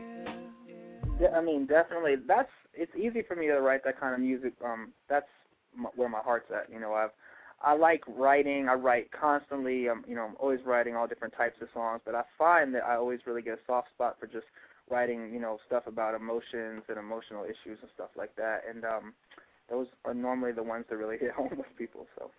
[1.21, 2.15] Yeah, I mean, definitely.
[2.27, 4.53] That's it's easy for me to write that kind of music.
[4.65, 5.27] Um, that's
[5.95, 6.73] where my heart's at.
[6.73, 7.11] You know, I've
[7.61, 8.69] I like writing.
[8.69, 9.89] I write constantly.
[9.89, 12.01] I'm, you know, I'm always writing all different types of songs.
[12.05, 14.47] But I find that I always really get a soft spot for just
[14.91, 15.33] writing.
[15.33, 18.63] You know, stuff about emotions and emotional issues and stuff like that.
[18.69, 19.15] And um,
[19.69, 22.07] those are normally the ones that really hit home with people.
[22.19, 22.31] So.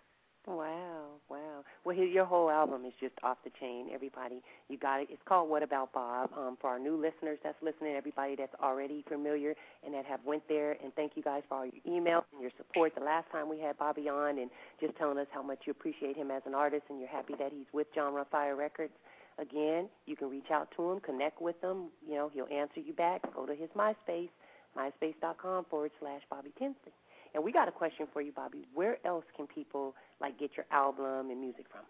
[0.46, 1.64] Wow, wow.
[1.84, 3.88] Well, your whole album is just off the chain.
[3.92, 5.08] Everybody, you got it.
[5.10, 6.30] It's called What About Bob.
[6.36, 10.42] Um, for our new listeners that's listening, everybody that's already familiar and that have went
[10.48, 12.94] there, and thank you guys for all your emails and your support.
[12.94, 14.50] The last time we had Bobby on, and
[14.80, 17.52] just telling us how much you appreciate him as an artist, and you're happy that
[17.52, 18.94] he's with Genre Fire Records.
[19.38, 21.88] Again, you can reach out to him, connect with him.
[22.06, 23.22] You know, he'll answer you back.
[23.34, 24.30] Go to his MySpace,
[24.76, 26.92] myspace.com forward slash Bobby Tinsley.
[27.34, 28.66] And we got a question for you, Bobby.
[28.74, 31.80] Where else can people like get your album and music from?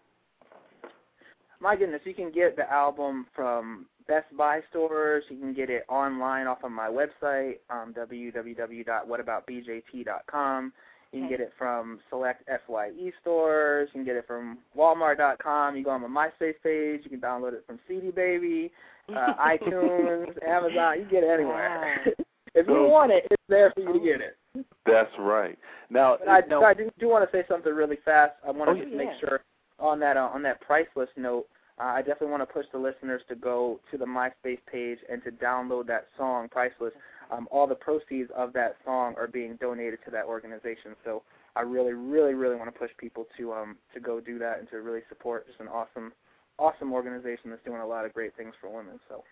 [1.59, 5.23] My goodness, you can get the album from Best Buy stores.
[5.29, 10.73] You can get it online off of my website, um, www.whataboutbjt.com.
[11.11, 11.37] You can Okay.
[11.37, 13.89] get it from select FYE stores.
[13.89, 15.75] You can get it from Walmart.com.
[15.75, 17.03] You go on my MySpace page.
[17.03, 18.71] You can download it from CD Baby,
[19.09, 20.99] uh, iTunes, Amazon.
[20.99, 22.05] You can get it anywhere.
[22.55, 24.37] if you want it, it's there for you to get it.
[24.85, 25.57] That's right.
[25.89, 28.33] Now, But I, now, I do, do want to say something really fast.
[28.45, 28.97] I want to Oh, just yeah.
[28.97, 29.41] make sure
[29.79, 31.47] on that uh, on that priceless note.
[31.79, 35.23] Uh, I definitely want to push the listeners to go to the MySpace page and
[35.23, 36.93] to download that song, Priceless.
[37.31, 40.95] Um, all the proceeds of that song are being donated to that organization.
[41.05, 41.23] So
[41.55, 44.69] I really, really, really want to push people to um to go do that and
[44.69, 46.11] to really support just an awesome,
[46.59, 48.99] awesome organization that's doing a lot of great things for women.
[49.09, 49.23] So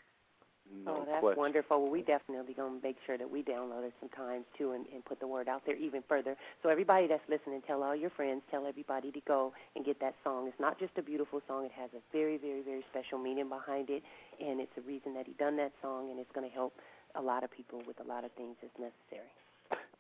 [0.86, 1.40] no oh, that's question.
[1.40, 1.82] wonderful.
[1.82, 5.04] Well, we definitely going to make sure that we download it sometimes too and, and
[5.04, 6.36] put the word out there even further.
[6.62, 10.16] So everybody that's listening, tell all your friends, tell everybody to go and get that
[10.24, 10.48] song.
[10.48, 11.66] It's not just a beautiful song.
[11.66, 14.04] It has a very, very, very special meaning behind it,
[14.40, 16.74] and it's a reason that he done that song, and it's going to help
[17.16, 19.30] a lot of people with a lot of things that's necessary.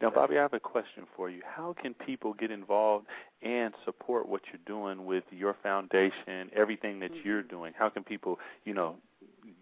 [0.02, 1.42] Now, Bobby, I have a question for you.
[1.44, 3.06] How can people get involved
[3.42, 7.28] and support what you're doing with your foundation, everything that mm-hmm.
[7.28, 7.74] you're doing?
[7.78, 8.96] How can people, you know,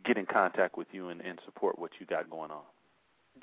[0.06, 2.64] get in contact with you and, and support what you got going on?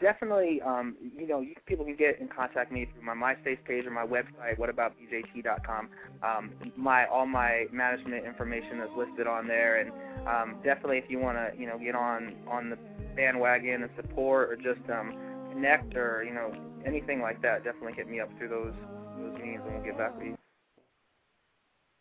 [0.00, 3.86] Definitely, um, you know, you, people can get in contact me through my MySpace page
[3.86, 5.88] or my website, whataboutbjt.com.
[6.20, 9.92] Um, my all my management information is listed on there, and
[10.26, 12.78] um, definitely, if you want to, you know, get on on the
[13.14, 15.14] bandwagon and support or just um,
[15.52, 16.52] connect or you know
[16.84, 18.74] anything like that, definitely hit me up through those
[19.16, 20.36] those means, and we'll get back to you.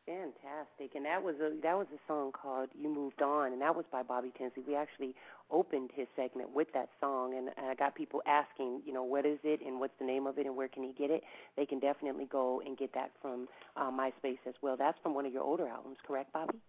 [0.06, 3.74] Fantastic, and that was a that was a song called "You Moved On," and that
[3.74, 4.62] was by Bobby Tinsley.
[4.68, 5.16] We actually
[5.49, 9.26] opened his segment with that song, and, and I got people asking, you know, what
[9.26, 11.24] is it and what's the name of it and where can he get it?
[11.56, 13.47] They can definitely go and get that from
[13.78, 14.76] uh, MySpace as well.
[14.76, 16.60] That's from one of your older albums, correct, Bobby?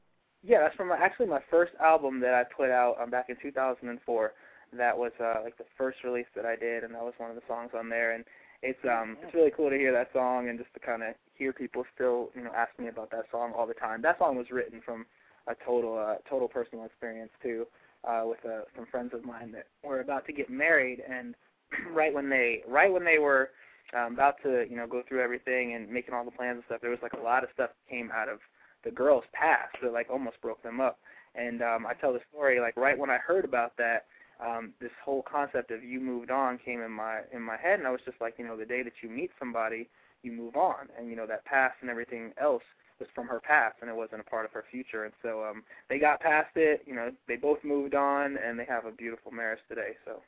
[0.45, 3.37] Yeah, that's from my, actually my first album that I put out um, back in
[3.43, 4.32] 2004.
[4.74, 7.37] That was uh, like the first release that I did, and that was one of
[7.37, 8.12] the songs on there.
[8.14, 8.24] And
[8.62, 11.53] it's um it's really cool to hear that song and just to kind of hear
[11.53, 14.03] people still you know ask me about that song all the time.
[14.03, 15.07] That song was written from
[15.47, 17.66] a total uh, total personal experience too,
[18.05, 21.35] uh, with uh, some friends of mine that were about to get married, and
[21.93, 23.51] right when they right when they were
[23.95, 26.80] um, about to you know go through everything and making all the plans and stuff,
[26.80, 28.39] there was like a lot of stuff that came out of
[28.85, 30.99] the girls' past that like almost broke them up.
[31.35, 34.07] And um, I tell the story like right when I heard about that,
[34.45, 37.89] um, this whole concept of you moved on came in my in my head, and
[37.89, 39.89] I was just like, you know, the day that you meet somebody,
[40.25, 42.62] you move on, and you know that past and everything else
[42.99, 45.05] was from her past, and it wasn't a part of her future.
[45.05, 46.83] And so um, they got past it.
[46.87, 49.97] You know, they both moved on, and they have a beautiful marriage today.
[50.05, 50.22] So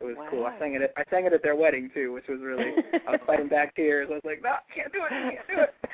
[0.00, 0.28] it was wow.
[0.30, 0.46] cool.
[0.46, 0.82] I sang it.
[0.82, 2.72] At, I sang it at their wedding too, which was really.
[3.06, 4.08] I was fighting back tears.
[4.10, 5.12] I was like, no, I can't do it.
[5.12, 5.85] I can't do it.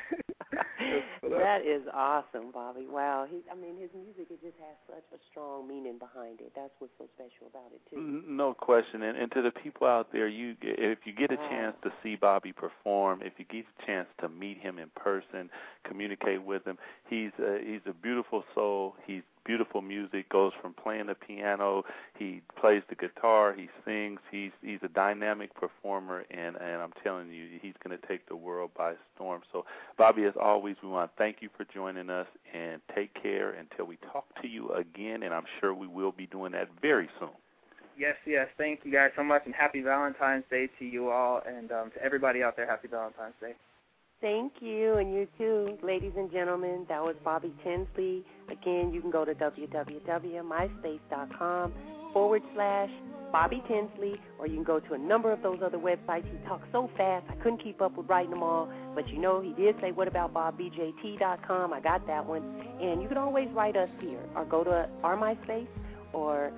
[1.39, 2.87] that is awesome, Bobby.
[2.89, 3.25] Wow.
[3.29, 6.51] He, I mean, his music it just has such a strong meaning behind it.
[6.55, 8.23] That's what's so special about it too.
[8.27, 9.03] No question.
[9.03, 11.49] And, and to the people out there, you if you get a wow.
[11.49, 15.49] chance to see Bobby perform, if you get a chance to meet him in person,
[15.87, 16.77] communicate with him,
[17.09, 18.95] he's a, he's a beautiful soul.
[19.05, 20.29] He's beautiful music.
[20.29, 21.83] Goes from playing the piano,
[22.17, 24.19] he plays the guitar, he sings.
[24.31, 28.35] He's he's a dynamic performer, and and I'm telling you, he's going to take the
[28.35, 29.41] world by storm.
[29.51, 29.65] So,
[29.97, 33.85] Bobby, as always, we want to thank you for joining us, and take care until
[33.85, 35.23] we talk to you again.
[35.23, 37.29] And I'm sure we will be doing that very soon.
[37.97, 38.47] Yes, yes.
[38.57, 42.03] Thank you guys so much, and happy Valentine's Day to you all, and um, to
[42.03, 42.65] everybody out there.
[42.65, 43.53] Happy Valentine's Day.
[44.23, 46.85] Thank you, and you too, ladies and gentlemen.
[46.87, 48.23] That was Bobby Tinsley.
[48.49, 51.73] Again, you can go to www.myspace.com
[52.13, 52.89] forward slash
[53.33, 56.23] Bobby Tinsley, or you can go to a number of those other websites.
[56.23, 58.71] He talks so fast, I couldn't keep up with writing them all.
[58.95, 61.73] But you know, he did say, what about BobBJT.com?
[61.73, 62.43] I got that one.
[62.79, 65.67] And you can always write us here, or go to our MySpace,
[66.13, 66.53] or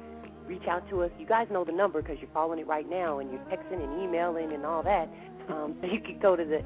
[0.45, 1.09] reach out to us.
[1.17, 4.03] You guys know the number because you're following it right now, and you're texting and
[4.03, 5.09] emailing and all that.
[5.49, 6.59] Um, you could go to the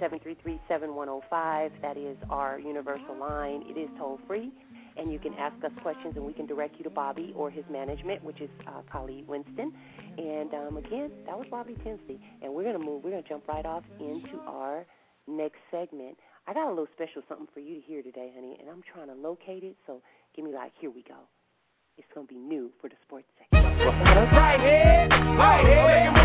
[0.00, 1.70] 888-733-7105.
[1.82, 3.62] That is our universal line.
[3.66, 4.50] It is toll free,
[4.96, 7.64] and you can ask us questions, and we can direct you to Bobby or his
[7.70, 9.72] management, which is uh, Khalid Winston.
[10.18, 13.04] And um, again, that was Bobby Tinsley, and we're gonna move.
[13.04, 14.86] We're gonna jump right off into our
[15.26, 16.16] next segment.
[16.46, 19.08] I got a little special something for you to hear today, honey, and I'm trying
[19.08, 19.76] to locate it.
[19.86, 20.00] So
[20.34, 21.28] give me like, here we go.
[21.98, 23.64] It's gonna be new for the sports section.
[23.64, 25.08] Right here,
[25.38, 26.15] right here,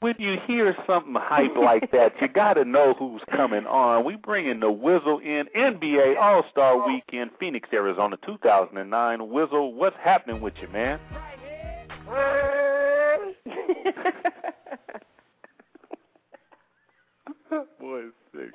[0.00, 4.04] when you hear something hype like that, you got to know who's coming on.
[4.04, 9.18] We bring in the Wizzle in NBA All Star Weekend, Phoenix, Arizona, 2009.
[9.18, 11.00] Wizzle, what's happening with you, man?
[17.80, 18.04] Boy,
[18.36, 18.52] sick.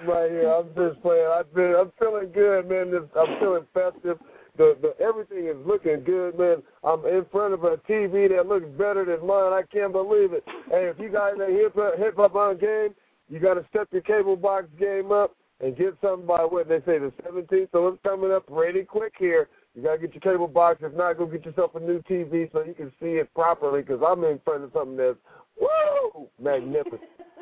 [0.00, 0.48] I'm right here.
[0.48, 1.26] I'm just playing.
[1.26, 1.74] I've been.
[1.78, 2.90] I'm feeling good, man.
[2.90, 4.18] This, I'm feeling festive.
[4.56, 6.62] The the everything is looking good, man.
[6.84, 9.52] I'm in front of a TV that looks better than mine.
[9.52, 10.44] I can't believe it.
[10.70, 12.94] Hey, if you guys ain't hip uh, hip hop on game,
[13.28, 16.78] you got to step your cable box game up and get something by what they
[16.80, 17.68] say the 17th.
[17.72, 19.48] So it's coming up pretty quick here.
[19.74, 20.80] You gotta get your cable box.
[20.82, 23.82] If not, go get yourself a new TV so you can see it properly.
[23.82, 25.18] Because I'm in front of something that's
[25.60, 27.00] woo magnificent.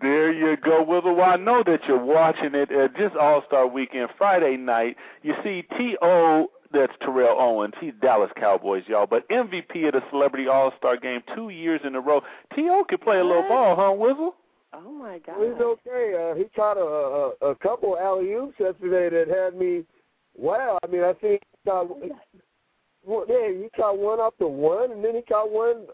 [0.00, 1.16] There you go, Wizzle.
[1.16, 4.96] Well, I know that you're watching it at this All Star Weekend Friday night.
[5.22, 6.48] You see, T.O.
[6.72, 7.74] That's Terrell Owens.
[7.80, 9.06] He's Dallas Cowboys, y'all.
[9.06, 12.20] But MVP of the Celebrity All Star Game two years in a row.
[12.54, 12.84] T.O.
[12.88, 14.32] can play a little ball, huh, Wizzle?
[14.74, 15.36] Oh my God.
[15.38, 16.14] He's okay.
[16.18, 19.84] Uh, he caught a, a, a couple alley oops yesterday that had me.
[20.36, 20.78] Wow.
[20.82, 21.88] I mean, I think he caught.
[23.06, 25.86] Well, yeah, he caught one off the one, and then he caught one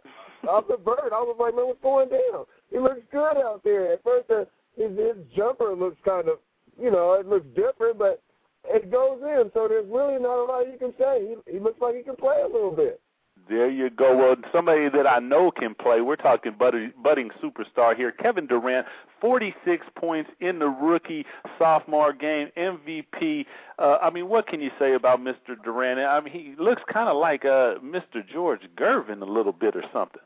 [0.48, 1.12] off the bird.
[1.12, 2.46] I was like, man, what's going down?
[2.70, 3.92] He looks good out there.
[3.92, 4.44] At first, uh,
[4.76, 6.38] his his jumper looks kind of,
[6.80, 8.22] you know, it looks different, but
[8.64, 9.50] it goes in.
[9.54, 11.36] So there's really not a lot you can say.
[11.46, 13.00] He, he looks like he can play a little bit.
[13.48, 14.16] There you go.
[14.16, 16.00] Well, somebody that I know can play.
[16.02, 18.12] We're talking budding, budding superstar here.
[18.12, 18.86] Kevin Durant,
[19.20, 21.26] 46 points in the rookie
[21.58, 23.46] sophomore game, MVP.
[23.78, 25.60] Uh, I mean, what can you say about Mr.
[25.64, 25.98] Durant?
[25.98, 28.26] I mean, he looks kind of like uh, Mr.
[28.30, 30.22] George Gervin a little bit or something.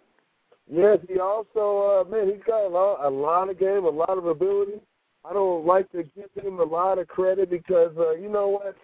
[0.70, 4.16] Yes, he also, uh, man, he's got a lot, a lot of game, a lot
[4.16, 4.80] of ability.
[5.24, 8.76] I don't like to give him a lot of credit because, uh, you know what?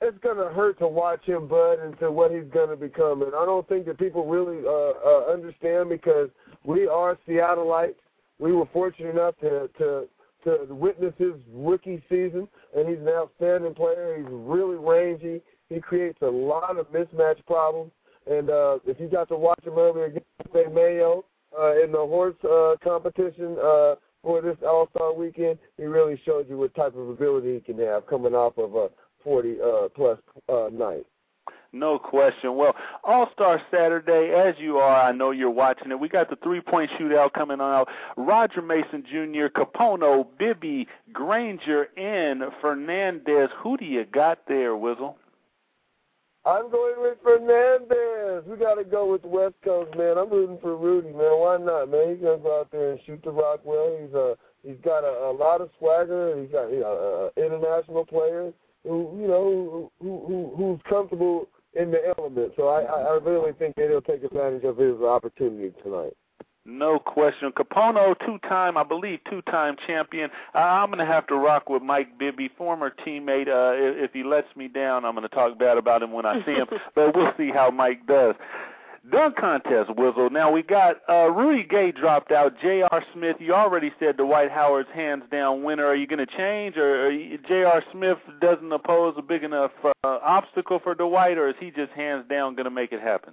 [0.00, 3.68] It's gonna hurt to watch him bud into what he's gonna become, and I don't
[3.68, 6.30] think that people really uh, uh, understand because
[6.64, 7.96] we are Seattleites.
[8.38, 10.08] We were fortunate enough to to
[10.44, 12.46] to witness his rookie season,
[12.76, 14.18] and he's an outstanding player.
[14.18, 15.42] He's really rangy.
[15.68, 17.90] He creates a lot of mismatch problems.
[18.30, 20.26] And uh, if you got to watch him earlier against
[20.74, 21.24] Mayo
[21.58, 26.48] uh, in the horse uh, competition uh, for this All Star weekend, he really showed
[26.48, 28.88] you what type of ability he can have coming off of a
[29.24, 30.18] 40 uh, plus
[30.48, 31.06] uh, night.
[31.72, 32.56] No question.
[32.56, 32.74] Well,
[33.04, 36.00] All Star Saturday, as you are, I know you're watching it.
[36.00, 37.88] We got the three point shootout coming on out.
[38.16, 43.50] Roger Mason Jr., Kapono, Bibby, Granger, and Fernandez.
[43.62, 45.14] Who do you got there, Wizzle?
[46.48, 48.44] I'm going with Fernandez.
[48.46, 50.16] We got to go with the West Coast, man.
[50.16, 51.36] I'm rooting for Rudy, man.
[51.36, 52.14] Why not, man?
[52.14, 53.98] He's gonna go out there and shoot the rock well.
[54.00, 54.34] He's a uh,
[54.64, 56.40] he's got a, a lot of swagger.
[56.40, 58.50] He's got you know uh, international player
[58.82, 62.54] who you know who, who who's comfortable in the element.
[62.56, 66.16] So I I really think that he'll take advantage of his opportunity tonight.
[66.68, 67.50] No question.
[67.52, 70.28] Kapono, two-time, I believe, two-time champion.
[70.54, 73.48] Uh, I'm going to have to rock with Mike Bibby, former teammate.
[73.48, 76.26] Uh, if, if he lets me down, I'm going to talk bad about him when
[76.26, 76.66] I see him.
[76.94, 78.34] but we'll see how Mike does.
[79.10, 80.30] Dunk contest, Wizzle.
[80.30, 82.60] Now we got uh, Rudy Gay dropped out.
[82.60, 83.02] J.R.
[83.14, 85.86] Smith, you already said Dwight Howard's hands down winner.
[85.86, 87.10] Are you going to change, or
[87.48, 87.82] J.R.
[87.92, 92.26] Smith doesn't pose a big enough uh, obstacle for Dwight, or is he just hands
[92.28, 93.32] down going to make it happen?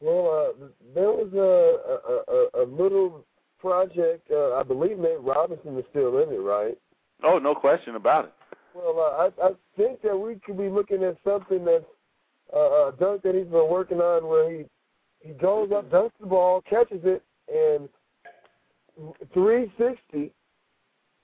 [0.00, 3.24] Well, uh, there was a, a, a, a little
[3.58, 4.30] project.
[4.30, 6.76] Uh, I believe Nate Robinson is still in it, right?
[7.22, 8.32] Oh, no question about it.
[8.74, 11.84] Well, uh, I, I think that we could be looking at something that's
[12.54, 14.64] uh, a dunk that he's been working on, where he
[15.20, 17.22] he goes up, dunks the ball, catches it,
[17.52, 17.88] and
[19.34, 20.32] 360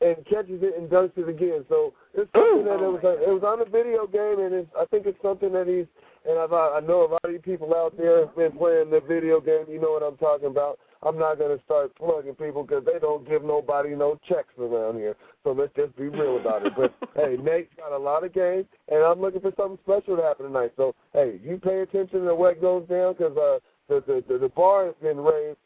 [0.03, 1.65] and catches it and dunks it again.
[1.69, 4.85] So it's something that it was it was on a video game, and it's, I
[4.87, 5.87] think it's something that he's
[6.29, 9.01] and I've, I know a lot of you people out there have been playing the
[9.01, 9.67] video game.
[9.69, 10.79] You know what I'm talking about.
[11.03, 14.97] I'm not going to start plugging people because they don't give nobody no checks around
[14.97, 15.15] here.
[15.45, 16.73] So let's just be real about it.
[16.77, 20.23] But hey, Nate's got a lot of games, and I'm looking for something special to
[20.23, 20.73] happen tonight.
[20.77, 23.59] So hey, you pay attention to what goes down because uh,
[23.89, 25.59] the, the the the bar has been raised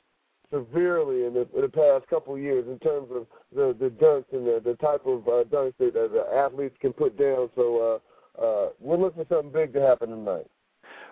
[0.52, 4.32] severely in the, in the past couple of years in terms of the the dunks
[4.32, 7.48] and the the type of uh, dunks that uh, the athletes can put down.
[7.54, 7.98] So uh,
[8.38, 10.46] uh, we're looking for something big to happen tonight.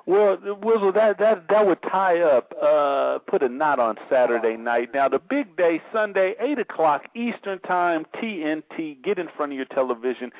[0.09, 4.95] Well, Wizzle, that that that would tie up, uh, put a knot on Saturday night.
[4.95, 9.03] Now the big day, Sunday, eight o'clock Eastern Time, TNT.
[9.03, 10.33] Get in front of your television.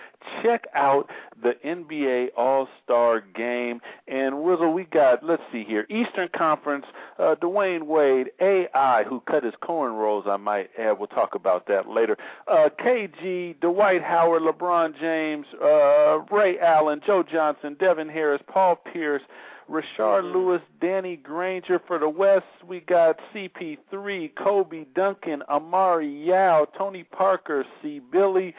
[0.43, 1.11] Check out
[1.43, 3.83] the NBA All Star Game.
[4.07, 6.87] And Wizzle, we got let's see here, Eastern Conference.
[7.19, 10.99] Uh, Dwyane Wade, AI, who cut his cornrows, I might add.
[10.99, 12.17] We'll talk about that later.
[12.47, 19.21] Uh, KG, Dwight Howard, LeBron James, uh, Ray Allen, Joe Johnson, Devin Harris, Paul Pierce.
[19.69, 22.47] Rashard Lewis, Danny Granger for the West.
[22.67, 28.01] We got CP3, Kobe Duncan, Amar'e Yao, Tony Parker, C.
[28.11, 28.55] Billy,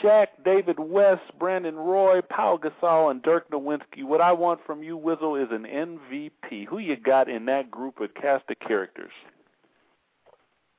[0.00, 4.04] Shaq, David West, Brandon Roy, Paul Gasol, and Dirk Nowitzki.
[4.04, 6.66] What I want from you, Wizzle, is an MVP.
[6.68, 9.12] Who you got in that group of cast of characters?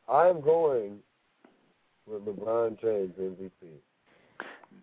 [0.07, 0.99] I'm going
[2.07, 3.51] with LeBron James MVP.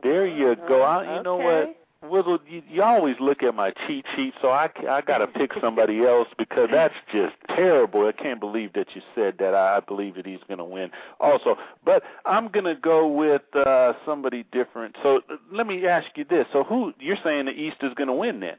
[0.03, 0.83] There you go.
[0.83, 1.77] I, you know what?
[2.03, 5.53] Wizzle, you, you always look at my cheat sheet, so I I got to pick
[5.61, 8.07] somebody else because that's just terrible.
[8.07, 9.55] I can't believe that you said that.
[9.55, 10.91] I, I believe that he's going to win
[11.21, 14.97] also, but I'm going to go with uh somebody different.
[15.03, 15.21] So
[15.53, 18.41] let me ask you this: So who you're saying the East is going to win
[18.41, 18.57] then?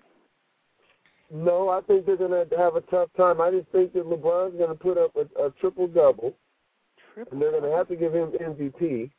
[1.31, 3.41] No, I think they're going to have a tough time.
[3.41, 6.35] I just think that LeBron's going to put up a, a triple double,
[7.31, 9.09] and they're going to have to give him MVP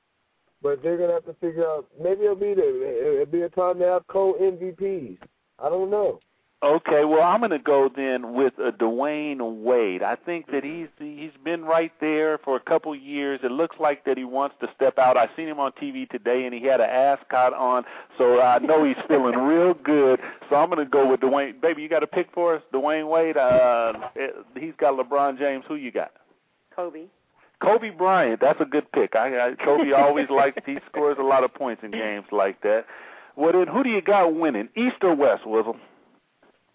[0.63, 1.87] but they're gonna have to figure out.
[2.03, 3.21] Maybe it'll be there.
[3.21, 5.19] It'll be a time to have co MVPs.
[5.59, 6.21] I don't know.
[6.65, 10.03] Okay, well, I'm going to go then with a Dwyane Wade.
[10.03, 13.41] I think that he's he's been right there for a couple years.
[13.43, 15.19] It looks like that he wants to step out.
[15.19, 17.85] I seen him on TV today, and he had an ascot on,
[18.17, 20.21] so I know he's feeling real good.
[20.49, 21.61] So I'm going to go with Dwyane.
[21.61, 23.37] Baby, you got a pick for us, Dwyane Wade.
[23.37, 23.93] Uh,
[24.59, 25.65] he's got LeBron James.
[25.69, 26.13] Who you got?
[26.75, 27.09] Kobe.
[27.65, 28.41] Kobe Bryant.
[28.41, 29.17] That's a good pick.
[29.17, 30.59] I, I Kobe always likes.
[30.67, 32.85] He scores a lot of points in games like that.
[33.37, 35.77] Well, then, who do you got winning, East or West, Wizzle?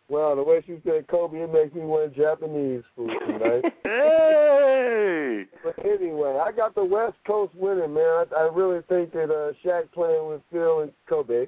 [0.09, 3.63] Well, the way she said Kobe, it makes me want Japanese food tonight.
[3.83, 5.45] hey!
[5.63, 8.03] But anyway, I got the West Coast winning, man.
[8.03, 11.45] I, I really think that uh, Shaq playing with Phil and Kobe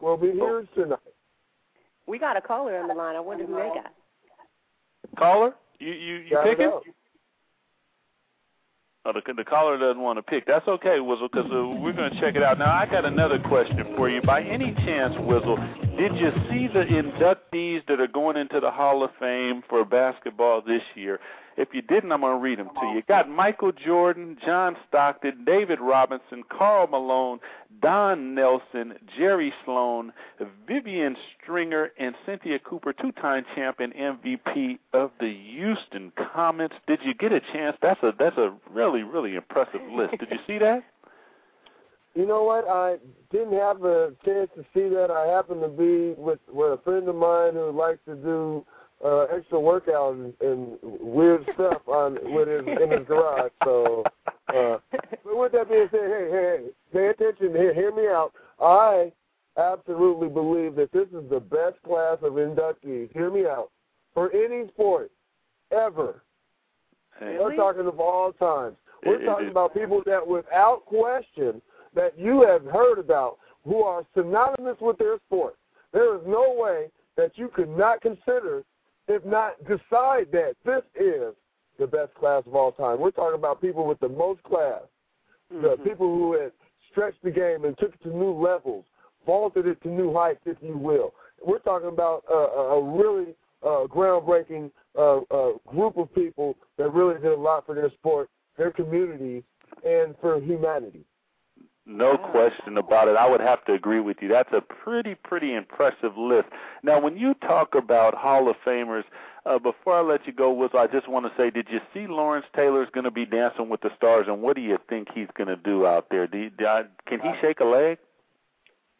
[0.00, 0.98] will be here tonight.
[2.06, 3.14] We got a caller on the line.
[3.14, 3.92] I wonder who they got.
[5.16, 6.92] Caller, you you you Got it picking?
[9.06, 10.46] Oh, the, the caller doesn't want to pick.
[10.46, 12.58] That's okay, Wizzle, because uh, we're going to check it out.
[12.58, 14.20] Now, I got another question for you.
[14.20, 15.56] By any chance, Wizzle,
[15.96, 20.60] did you see the inductees that are going into the Hall of Fame for basketball
[20.60, 21.18] this year?
[21.56, 23.02] If you didn't, I'm going to read them to you.
[23.06, 27.40] Got Michael Jordan, John Stockton, David Robinson, Karl Malone,
[27.82, 30.12] Don Nelson, Jerry Sloan,
[30.66, 36.74] Vivian Stringer, and Cynthia Cooper, two-time champion MVP of the Houston Comets.
[36.86, 37.76] Did you get a chance?
[37.82, 40.18] That's a that's a really really impressive list.
[40.18, 40.82] Did you see that?
[42.14, 42.66] You know what?
[42.68, 42.96] I
[43.30, 45.10] didn't have a chance to see that.
[45.10, 48.64] I happened to be with with a friend of mine who likes to do
[49.04, 53.50] uh extra workout and, and weird stuff on with his in his garage.
[53.64, 54.04] So,
[54.48, 57.54] uh, but with that being said, hey, hey, hey, pay attention.
[57.54, 58.32] Hear, hear me out.
[58.60, 59.12] I
[59.56, 63.12] absolutely believe that this is the best class of inductees.
[63.12, 63.70] Hear me out
[64.14, 65.10] for any sport
[65.70, 66.22] ever.
[67.20, 68.76] We're talking of all times.
[69.04, 71.60] We're talking about people that, without question,
[71.94, 75.56] that you have heard about, who are synonymous with their sport.
[75.92, 78.62] There is no way that you could not consider,
[79.10, 81.34] if not decide that this is
[81.78, 83.00] the best class of all time.
[83.00, 84.82] We're talking about people with the most class,
[85.50, 86.52] the people who had
[86.90, 88.84] stretched the game and took it to new levels,
[89.26, 91.12] vaulted it to new heights, if you will.
[91.44, 96.92] We're talking about a, a a really uh, groundbreaking uh, uh, group of people that
[96.92, 99.42] really did a lot for their sport, their communities,
[99.84, 101.04] and for humanity.
[101.90, 103.16] No question about it.
[103.16, 104.28] I would have to agree with you.
[104.28, 106.46] That's a pretty, pretty impressive list.
[106.84, 109.02] Now, when you talk about Hall of Famers,
[109.44, 112.06] uh, before I let you go, Wiz, I just want to say, did you see
[112.06, 115.26] Lawrence Taylor's going to be dancing with the stars, and what do you think he's
[115.36, 116.28] going to do out there?
[116.28, 117.98] Do you, do I, can he shake a leg?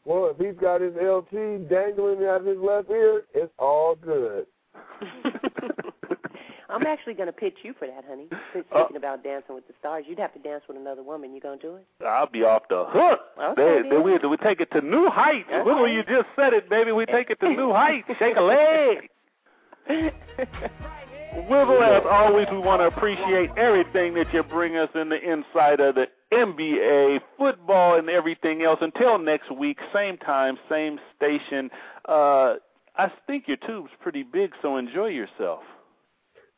[0.05, 4.47] Well, if he's got his LT dangling out of his left ear, it's all good.
[6.71, 8.29] I'm actually going to pitch you for that, honey.
[8.53, 11.35] Since Uh, Speaking about dancing with the stars, you'd have to dance with another woman.
[11.35, 11.87] You going to do it?
[12.07, 13.21] I'll be off the hook.
[13.41, 14.03] Okay, then.
[14.03, 15.49] we, we take it to new heights.
[15.53, 15.93] Okay.
[15.93, 16.93] You just said it, baby.
[16.93, 18.09] We take it to new heights.
[18.18, 19.09] Shake a leg.
[21.49, 25.79] Wizzle, as always, we want to appreciate everything that you bring us in the inside
[25.81, 28.79] of the NBA, football, and everything else.
[28.83, 31.71] Until next week, same time, same station.
[32.09, 32.55] Uh,
[32.97, 35.62] I think your tube's pretty big, so enjoy yourself.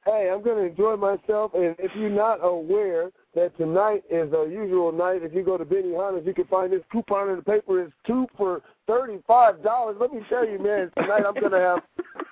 [0.05, 4.49] Hey, I'm going to enjoy myself, and if you're not aware that tonight is a
[4.51, 7.81] usual night, if you go to Benihana's, you can find this coupon in the paper.
[7.81, 9.97] It's two for thirty-five dollars.
[10.01, 11.79] Let me tell you, man, tonight I'm going to have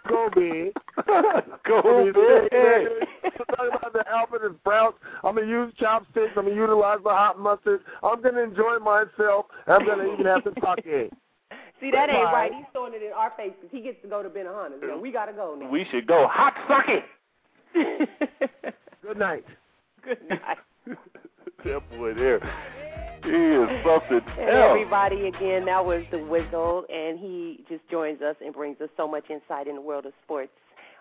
[0.08, 0.72] Kobe.
[1.66, 2.50] Go Man,
[3.60, 4.98] talking about the Alfred and Sprouts.
[5.22, 6.32] I'm gonna use chopsticks.
[6.36, 7.80] I'm gonna utilize the hot mustard.
[8.02, 9.46] I'm gonna enjoy myself.
[9.66, 10.50] I'm gonna even have the
[10.84, 11.10] sake.
[11.80, 12.52] See, that ain't right.
[12.52, 14.82] He's throwing it in our face because he gets to go to Benihana's.
[14.82, 15.70] You know, we got to go now.
[15.70, 17.02] We should go hot sucking.
[19.02, 19.44] Good night.
[20.04, 20.58] Good night.
[21.64, 22.38] that boy there,
[23.24, 24.68] he is something And else.
[24.70, 29.06] everybody, again, that was the Wizzle, and he just joins us and brings us so
[29.06, 30.50] much insight in the world of sports.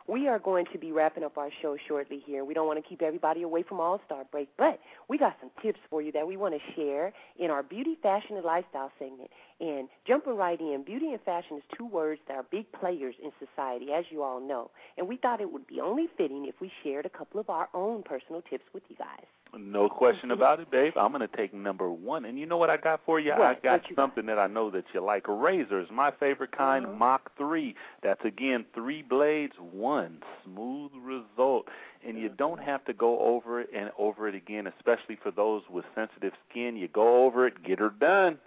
[0.10, 2.44] We are going to be wrapping up our show shortly here.
[2.44, 5.52] We don't want to keep everybody away from All Star Break, but we got some
[5.62, 9.30] tips for you that we want to share in our beauty, fashion, and lifestyle segment.
[9.60, 13.32] And jumping right in, beauty and fashion is two words that are big players in
[13.38, 14.72] society, as you all know.
[14.98, 17.70] And we thought it would be only fitting if we shared a couple of our
[17.76, 19.28] own personal tips with you guys.
[19.58, 20.94] No question about it, babe.
[20.96, 22.26] I'm going to take number one.
[22.26, 23.32] And you know what I got for you?
[23.32, 23.42] What?
[23.42, 24.02] I got you got?
[24.04, 25.26] something that I know that you like.
[25.28, 26.96] Razors, my favorite kind, Uh-huh.
[26.96, 27.76] Mach 3.
[28.04, 31.68] That's, again, three blades, one smooth result.
[32.06, 35.64] And you don't have to go over it and over it again, especially for those
[35.70, 36.78] with sensitive skin.
[36.78, 38.40] You go over it, get her done.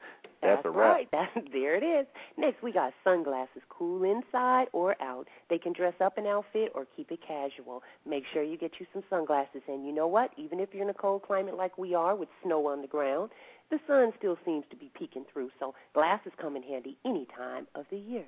[0.43, 0.95] That's, a wrap.
[0.95, 1.09] right.
[1.13, 2.07] That, there it is.
[2.37, 5.29] Next, we got sunglasses, cool inside or out.
[5.49, 7.83] They can dress up an outfit or keep it casual.
[8.05, 9.63] Make sure you get you some sunglasses.
[9.69, 10.31] And you know what?
[10.37, 13.31] Even if you're in a cold climate like we are with snow on the ground,
[13.71, 15.51] the sun still seems to be peeking through.
[15.61, 18.25] So glasses come in handy any time of the year.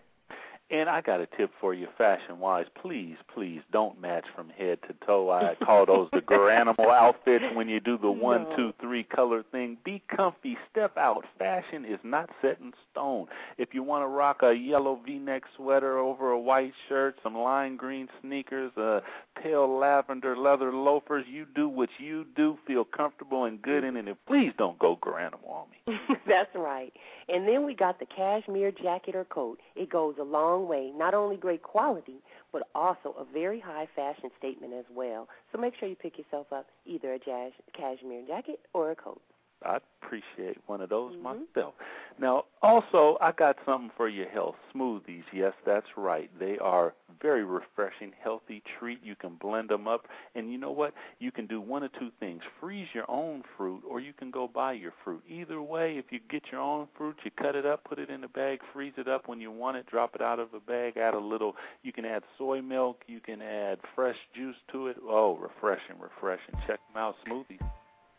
[0.71, 2.65] And I got a tip for you, fashion wise.
[2.81, 5.31] Please, please don't match from head to toe.
[5.31, 9.77] I call those the Garanimal outfits when you do the one, two, three color thing.
[9.85, 11.27] Be comfy, step out.
[11.39, 13.27] Fashion is not set in stone.
[13.59, 17.37] If you want to rock a yellow V neck sweater over a white shirt, some
[17.37, 19.03] lime green sneakers, a
[19.43, 22.57] pale lavender leather loafers, you do what you do.
[22.67, 24.09] Feel comfortable and good in it.
[24.09, 25.99] And please don't go Garanimal on me.
[26.27, 26.93] That's right.
[27.29, 29.61] And then we got the cashmere jacket or coat.
[29.77, 30.25] It goes a
[30.55, 30.93] long way.
[30.95, 32.17] Not only great quality,
[32.53, 35.29] but also a very high fashion statement as well.
[35.53, 39.21] So make sure you pick yourself up either a jazz, cashmere jacket or a coat.
[39.65, 41.23] I appreciate one of those Mhm.
[41.23, 41.75] myself.
[42.19, 44.57] Now, also, I got something for your health.
[44.73, 45.25] Smoothies.
[45.33, 46.31] Yes, that's right.
[46.39, 49.03] They are very refreshing, healthy treat.
[49.03, 50.95] You can blend them up, and you know what?
[51.19, 54.47] You can do one of two things: freeze your own fruit, or you can go
[54.47, 55.23] buy your fruit.
[55.27, 58.23] Either way, if you get your own fruit, you cut it up, put it in
[58.25, 60.97] a bag, freeze it up when you want it, drop it out of a bag,
[60.97, 61.57] add a little.
[61.83, 63.03] You can add soy milk.
[63.07, 64.97] You can add fresh juice to it.
[65.03, 66.55] Oh, refreshing, refreshing.
[66.67, 67.63] Check them out, smoothies.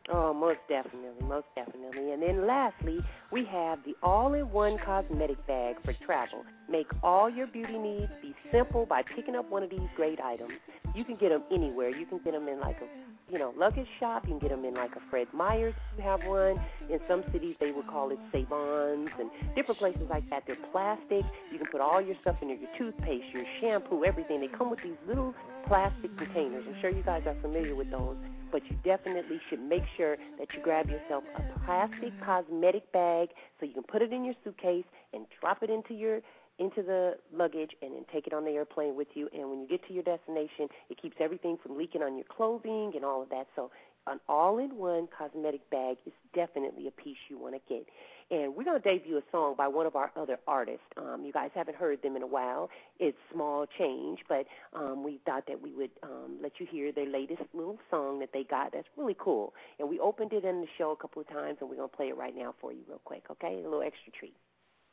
[0.08, 2.12] Oh, most definitely, most definitely.
[2.12, 3.00] And then lastly,
[3.32, 6.44] we have the all-in-one cosmetic bag for travel.
[6.70, 10.54] Make all your beauty needs be simple by picking up one of these great items.
[10.94, 11.90] You can get them anywhere.
[11.90, 14.26] You can get them in like a, you know, luggage shop.
[14.26, 16.64] You can get them in like a Fred Meyer's you have one.
[16.92, 20.44] In some cities, they would call it Savons and different places like that.
[20.46, 21.26] They're plastic.
[21.52, 24.40] You can put all your stuff in there, your toothpaste, your shampoo, everything.
[24.40, 25.34] They come with these little
[25.66, 26.64] plastic containers.
[26.68, 28.18] I'm sure you guys are familiar with those
[28.56, 33.28] but you definitely should make sure that you grab yourself a plastic cosmetic bag
[33.60, 36.22] so you can put it in your suitcase and drop it into your
[36.58, 39.28] into the luggage and then take it on the airplane with you.
[39.34, 42.94] And when you get to your destination it keeps everything from leaking on your clothing
[42.96, 43.48] and all of that.
[43.58, 43.72] So
[44.08, 47.86] an all-in-one cosmetic bag is definitely a piece you want to get
[48.32, 50.86] and we're going to debut a song by one of our other artists.
[50.98, 52.70] Um, you guys haven't heard them in a while.
[53.00, 57.08] It's Small Change, but um, we thought that we would um, let you hear their
[57.08, 58.72] latest little song that they got.
[58.74, 59.54] That's really cool.
[59.80, 61.96] And we opened it in the show a couple of times, and we're going to
[61.96, 63.24] play it right now for you, real quick.
[63.30, 64.36] Okay, a little extra treat.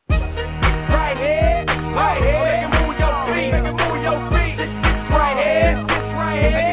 [0.09, 1.65] Right here,
[1.95, 4.57] right here, make it move your feet, make it move your feet.
[4.61, 6.72] This, this right here, this right here,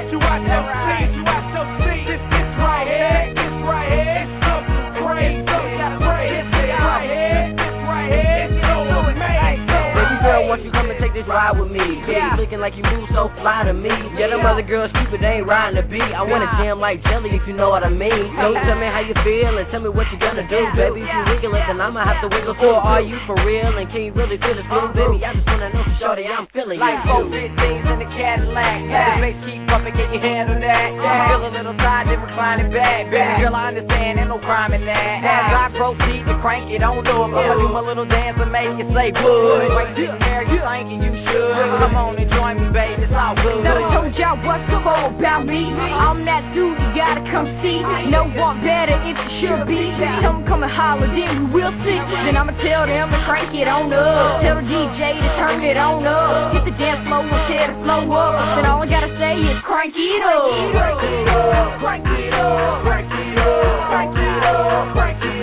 [11.20, 11.84] you come and take this ride with me?
[12.08, 12.36] Yeah.
[12.36, 13.92] you looking like you move so fly to me.
[14.16, 16.02] Yeah, them other girls stupid, they ain't riding the beat.
[16.16, 18.34] I wanna jam like jelly if you know what I mean.
[18.40, 21.04] So tell me how you feel and tell me what you gonna do, baby.
[21.04, 22.72] If you it, then I'ma have to wiggle too.
[22.76, 23.76] Are you for real?
[23.78, 25.24] And can you really feel this move, baby?
[25.26, 27.12] I just wanna know, shorty, I'm feeling Like you.
[27.12, 28.80] four fifteens in the Cadillac.
[28.88, 29.16] Yeah.
[29.16, 30.90] The bass keep bumping, can you handle that?
[30.96, 31.04] Uh-huh.
[31.04, 31.28] Yeah.
[31.30, 33.12] Feel a little tired, then recline it back.
[33.12, 35.16] Baby girl, I understand, ain't no crime in that.
[35.24, 38.70] As I proceed to crank it on up, I'ma do my little dance and make
[38.80, 39.76] it say bud.
[39.76, 41.80] Right there, you thinking you should.
[41.80, 43.64] Come on and join me, baby, it's all good.
[43.64, 45.72] Never told y'all what's so cool about me.
[45.74, 47.82] I'm that dude you gotta come see.
[48.10, 49.92] No one better if you should be.
[49.98, 52.00] Tell them come and holler, then we will see.
[52.26, 54.42] Then I'ma tell them to crank it on up.
[54.42, 56.54] Tell the DJ to turn it on up.
[56.54, 58.58] Hit the dance floor and tear the flow up.
[58.58, 60.52] Then all I gotta say is crank it up.
[60.76, 65.39] Crank it up, crank it up, crank it up, crank it up, crank it up,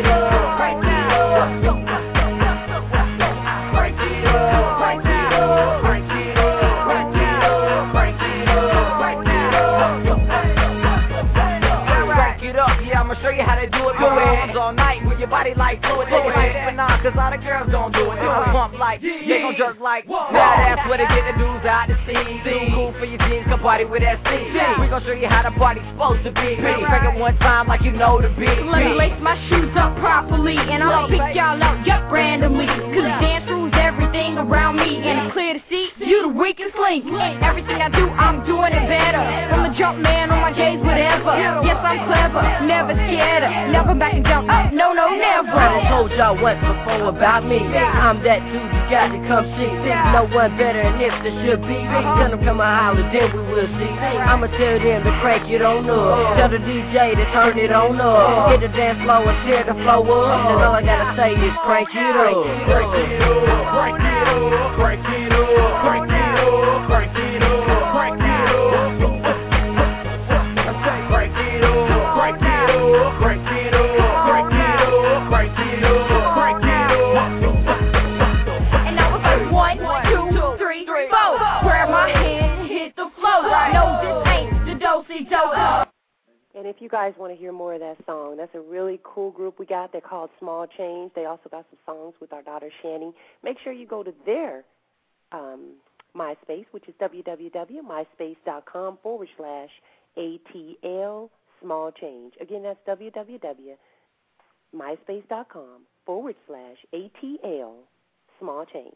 [15.26, 16.06] your body like fluid.
[16.06, 18.16] Take it like nah, cause all the girls gon' do it.
[18.16, 20.06] They gon' pump like, they gon' jerk like.
[20.06, 22.38] Now that's where they get the dudes out the scene.
[22.46, 24.54] Too cool for your jeans, come party with that scene.
[24.78, 26.56] We gon' show you how the party's supposed to be.
[26.62, 28.62] Crank it one time like you know the beat.
[28.70, 32.55] Let me lace my shoes up properly And I'll pick y'all out yup randomly
[36.46, 37.02] weakest link
[37.42, 39.18] Everything I do, I'm doing it better
[39.50, 41.34] From the jump man on my J's, whatever
[41.66, 45.90] Yes, I'm clever, never scared of Never back and jump up, no, no, never I
[45.90, 47.58] told y'all once before about me.
[47.58, 49.72] I'm that dude you got to come see.
[50.12, 51.80] No one better than this that should be.
[51.80, 52.20] Uh-huh.
[52.20, 53.92] Tell them come and holler, then we will see.
[53.96, 56.36] I'ma tell them to crank it on up.
[56.36, 58.50] Tell the DJ to turn it on up.
[58.52, 60.48] Hit the dance floor and tear the floor up.
[60.48, 62.36] Then all I gotta say is crank it up.
[62.68, 66.15] Crank it up, crank it up, crank it up, crank it up,
[86.76, 89.58] if you guys want to hear more of that song, that's a really cool group
[89.58, 89.92] we got.
[89.92, 91.10] They're called Small Change.
[91.14, 93.14] They also got some songs with our daughter Shani.
[93.42, 94.62] Make sure you go to their
[95.32, 95.76] um,
[96.14, 99.70] MySpace, which is www.myspace.com forward slash
[100.18, 101.30] ATL
[101.62, 102.34] small change.
[102.42, 107.72] Again, that's www.myspace.com forward slash ATL
[108.38, 108.92] small change.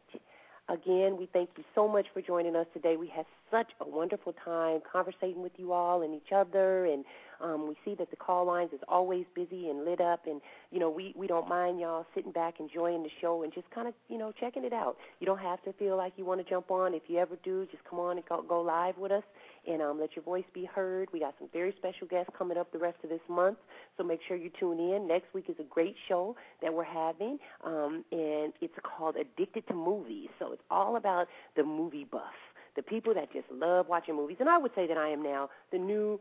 [0.69, 2.97] Again, we thank you so much for joining us today.
[2.97, 7.05] We had such a wonderful time conversating with you all and each other, and
[7.43, 10.79] um, we see that the call lines is always busy and lit up, and you
[10.79, 13.95] know we we don't mind y'all sitting back enjoying the show and just kind of
[14.09, 14.97] you know checking it out.
[15.21, 16.95] You don't have to feel like you want to jump on.
[16.95, 19.25] If you ever do, just come on and go, go live with us
[19.67, 21.09] and um, let your voice be heard.
[21.13, 23.59] We got some very special guests coming up the rest of this month,
[23.97, 25.07] so make sure you tune in.
[25.07, 29.75] Next week is a great show that we're having, um, and it's called Addicted to
[29.75, 30.29] Movies.
[30.39, 32.23] So it's all about the movie buff,
[32.77, 34.39] the people that just love watching movies.
[34.41, 36.21] And I would say that I am now the new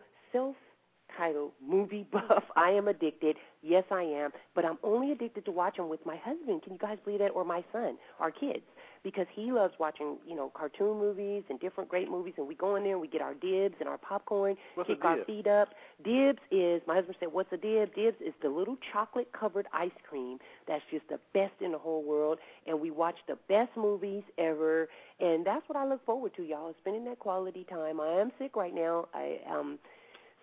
[1.65, 2.43] Movie Buff.
[2.55, 3.37] I am addicted.
[3.61, 4.31] Yes, I am.
[4.55, 6.63] But I'm only addicted to watching with my husband.
[6.63, 7.31] Can you guys believe that?
[7.31, 8.63] Or my son, our kids
[9.03, 12.75] because he loves watching, you know, cartoon movies and different great movies, and we go
[12.75, 15.69] in there and we get our dibs and our popcorn, What's kick our feet up.
[16.03, 19.91] Dibs is my husband said, "What's a dib?" Dibs is the little chocolate covered ice
[20.07, 24.23] cream that's just the best in the whole world, and we watch the best movies
[24.37, 26.73] ever, and that's what I look forward to, y'all.
[26.81, 27.99] Spending that quality time.
[27.99, 29.07] I am sick right now.
[29.13, 29.79] I um.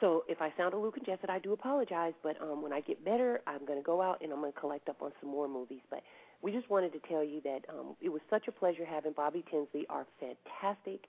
[0.01, 2.14] So if I sound a little congested, I do apologize.
[2.22, 4.59] But um, when I get better, I'm going to go out and I'm going to
[4.59, 5.82] collect up on some more movies.
[5.90, 6.03] But
[6.42, 9.44] we just wanted to tell you that um, it was such a pleasure having Bobby
[9.51, 11.05] Tinsley, our fantastic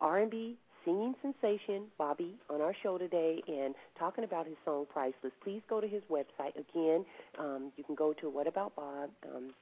[0.00, 5.32] R&B singing sensation, Bobby, on our show today and talking about his song Priceless.
[5.42, 7.04] Please go to his website again.
[7.38, 9.54] Um, you can go to whataboutbob um,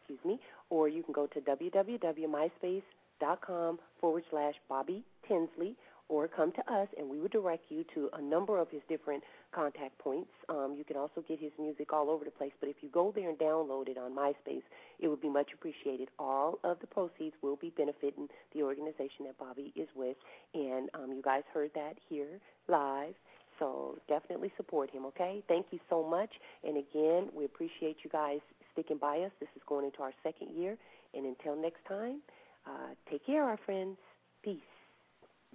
[0.00, 5.76] excuse me, or you can go to www.myspace.com forward slash Bobby Tinsley
[6.12, 9.22] or come to us and we will direct you to a number of his different
[9.50, 10.28] contact points.
[10.50, 13.12] Um, you can also get his music all over the place, but if you go
[13.16, 14.62] there and download it on MySpace,
[15.00, 16.08] it would be much appreciated.
[16.18, 20.18] All of the proceeds will be benefiting the organization that Bobby is with,
[20.52, 22.38] and um, you guys heard that here
[22.68, 23.14] live.
[23.58, 25.42] So definitely support him, okay?
[25.48, 26.30] Thank you so much.
[26.62, 28.40] And again, we appreciate you guys
[28.72, 29.30] sticking by us.
[29.40, 30.76] This is going into our second year.
[31.14, 32.20] And until next time,
[32.66, 33.96] uh, take care, our friends.
[34.42, 34.81] Peace.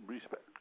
[0.06, 0.57] Respect.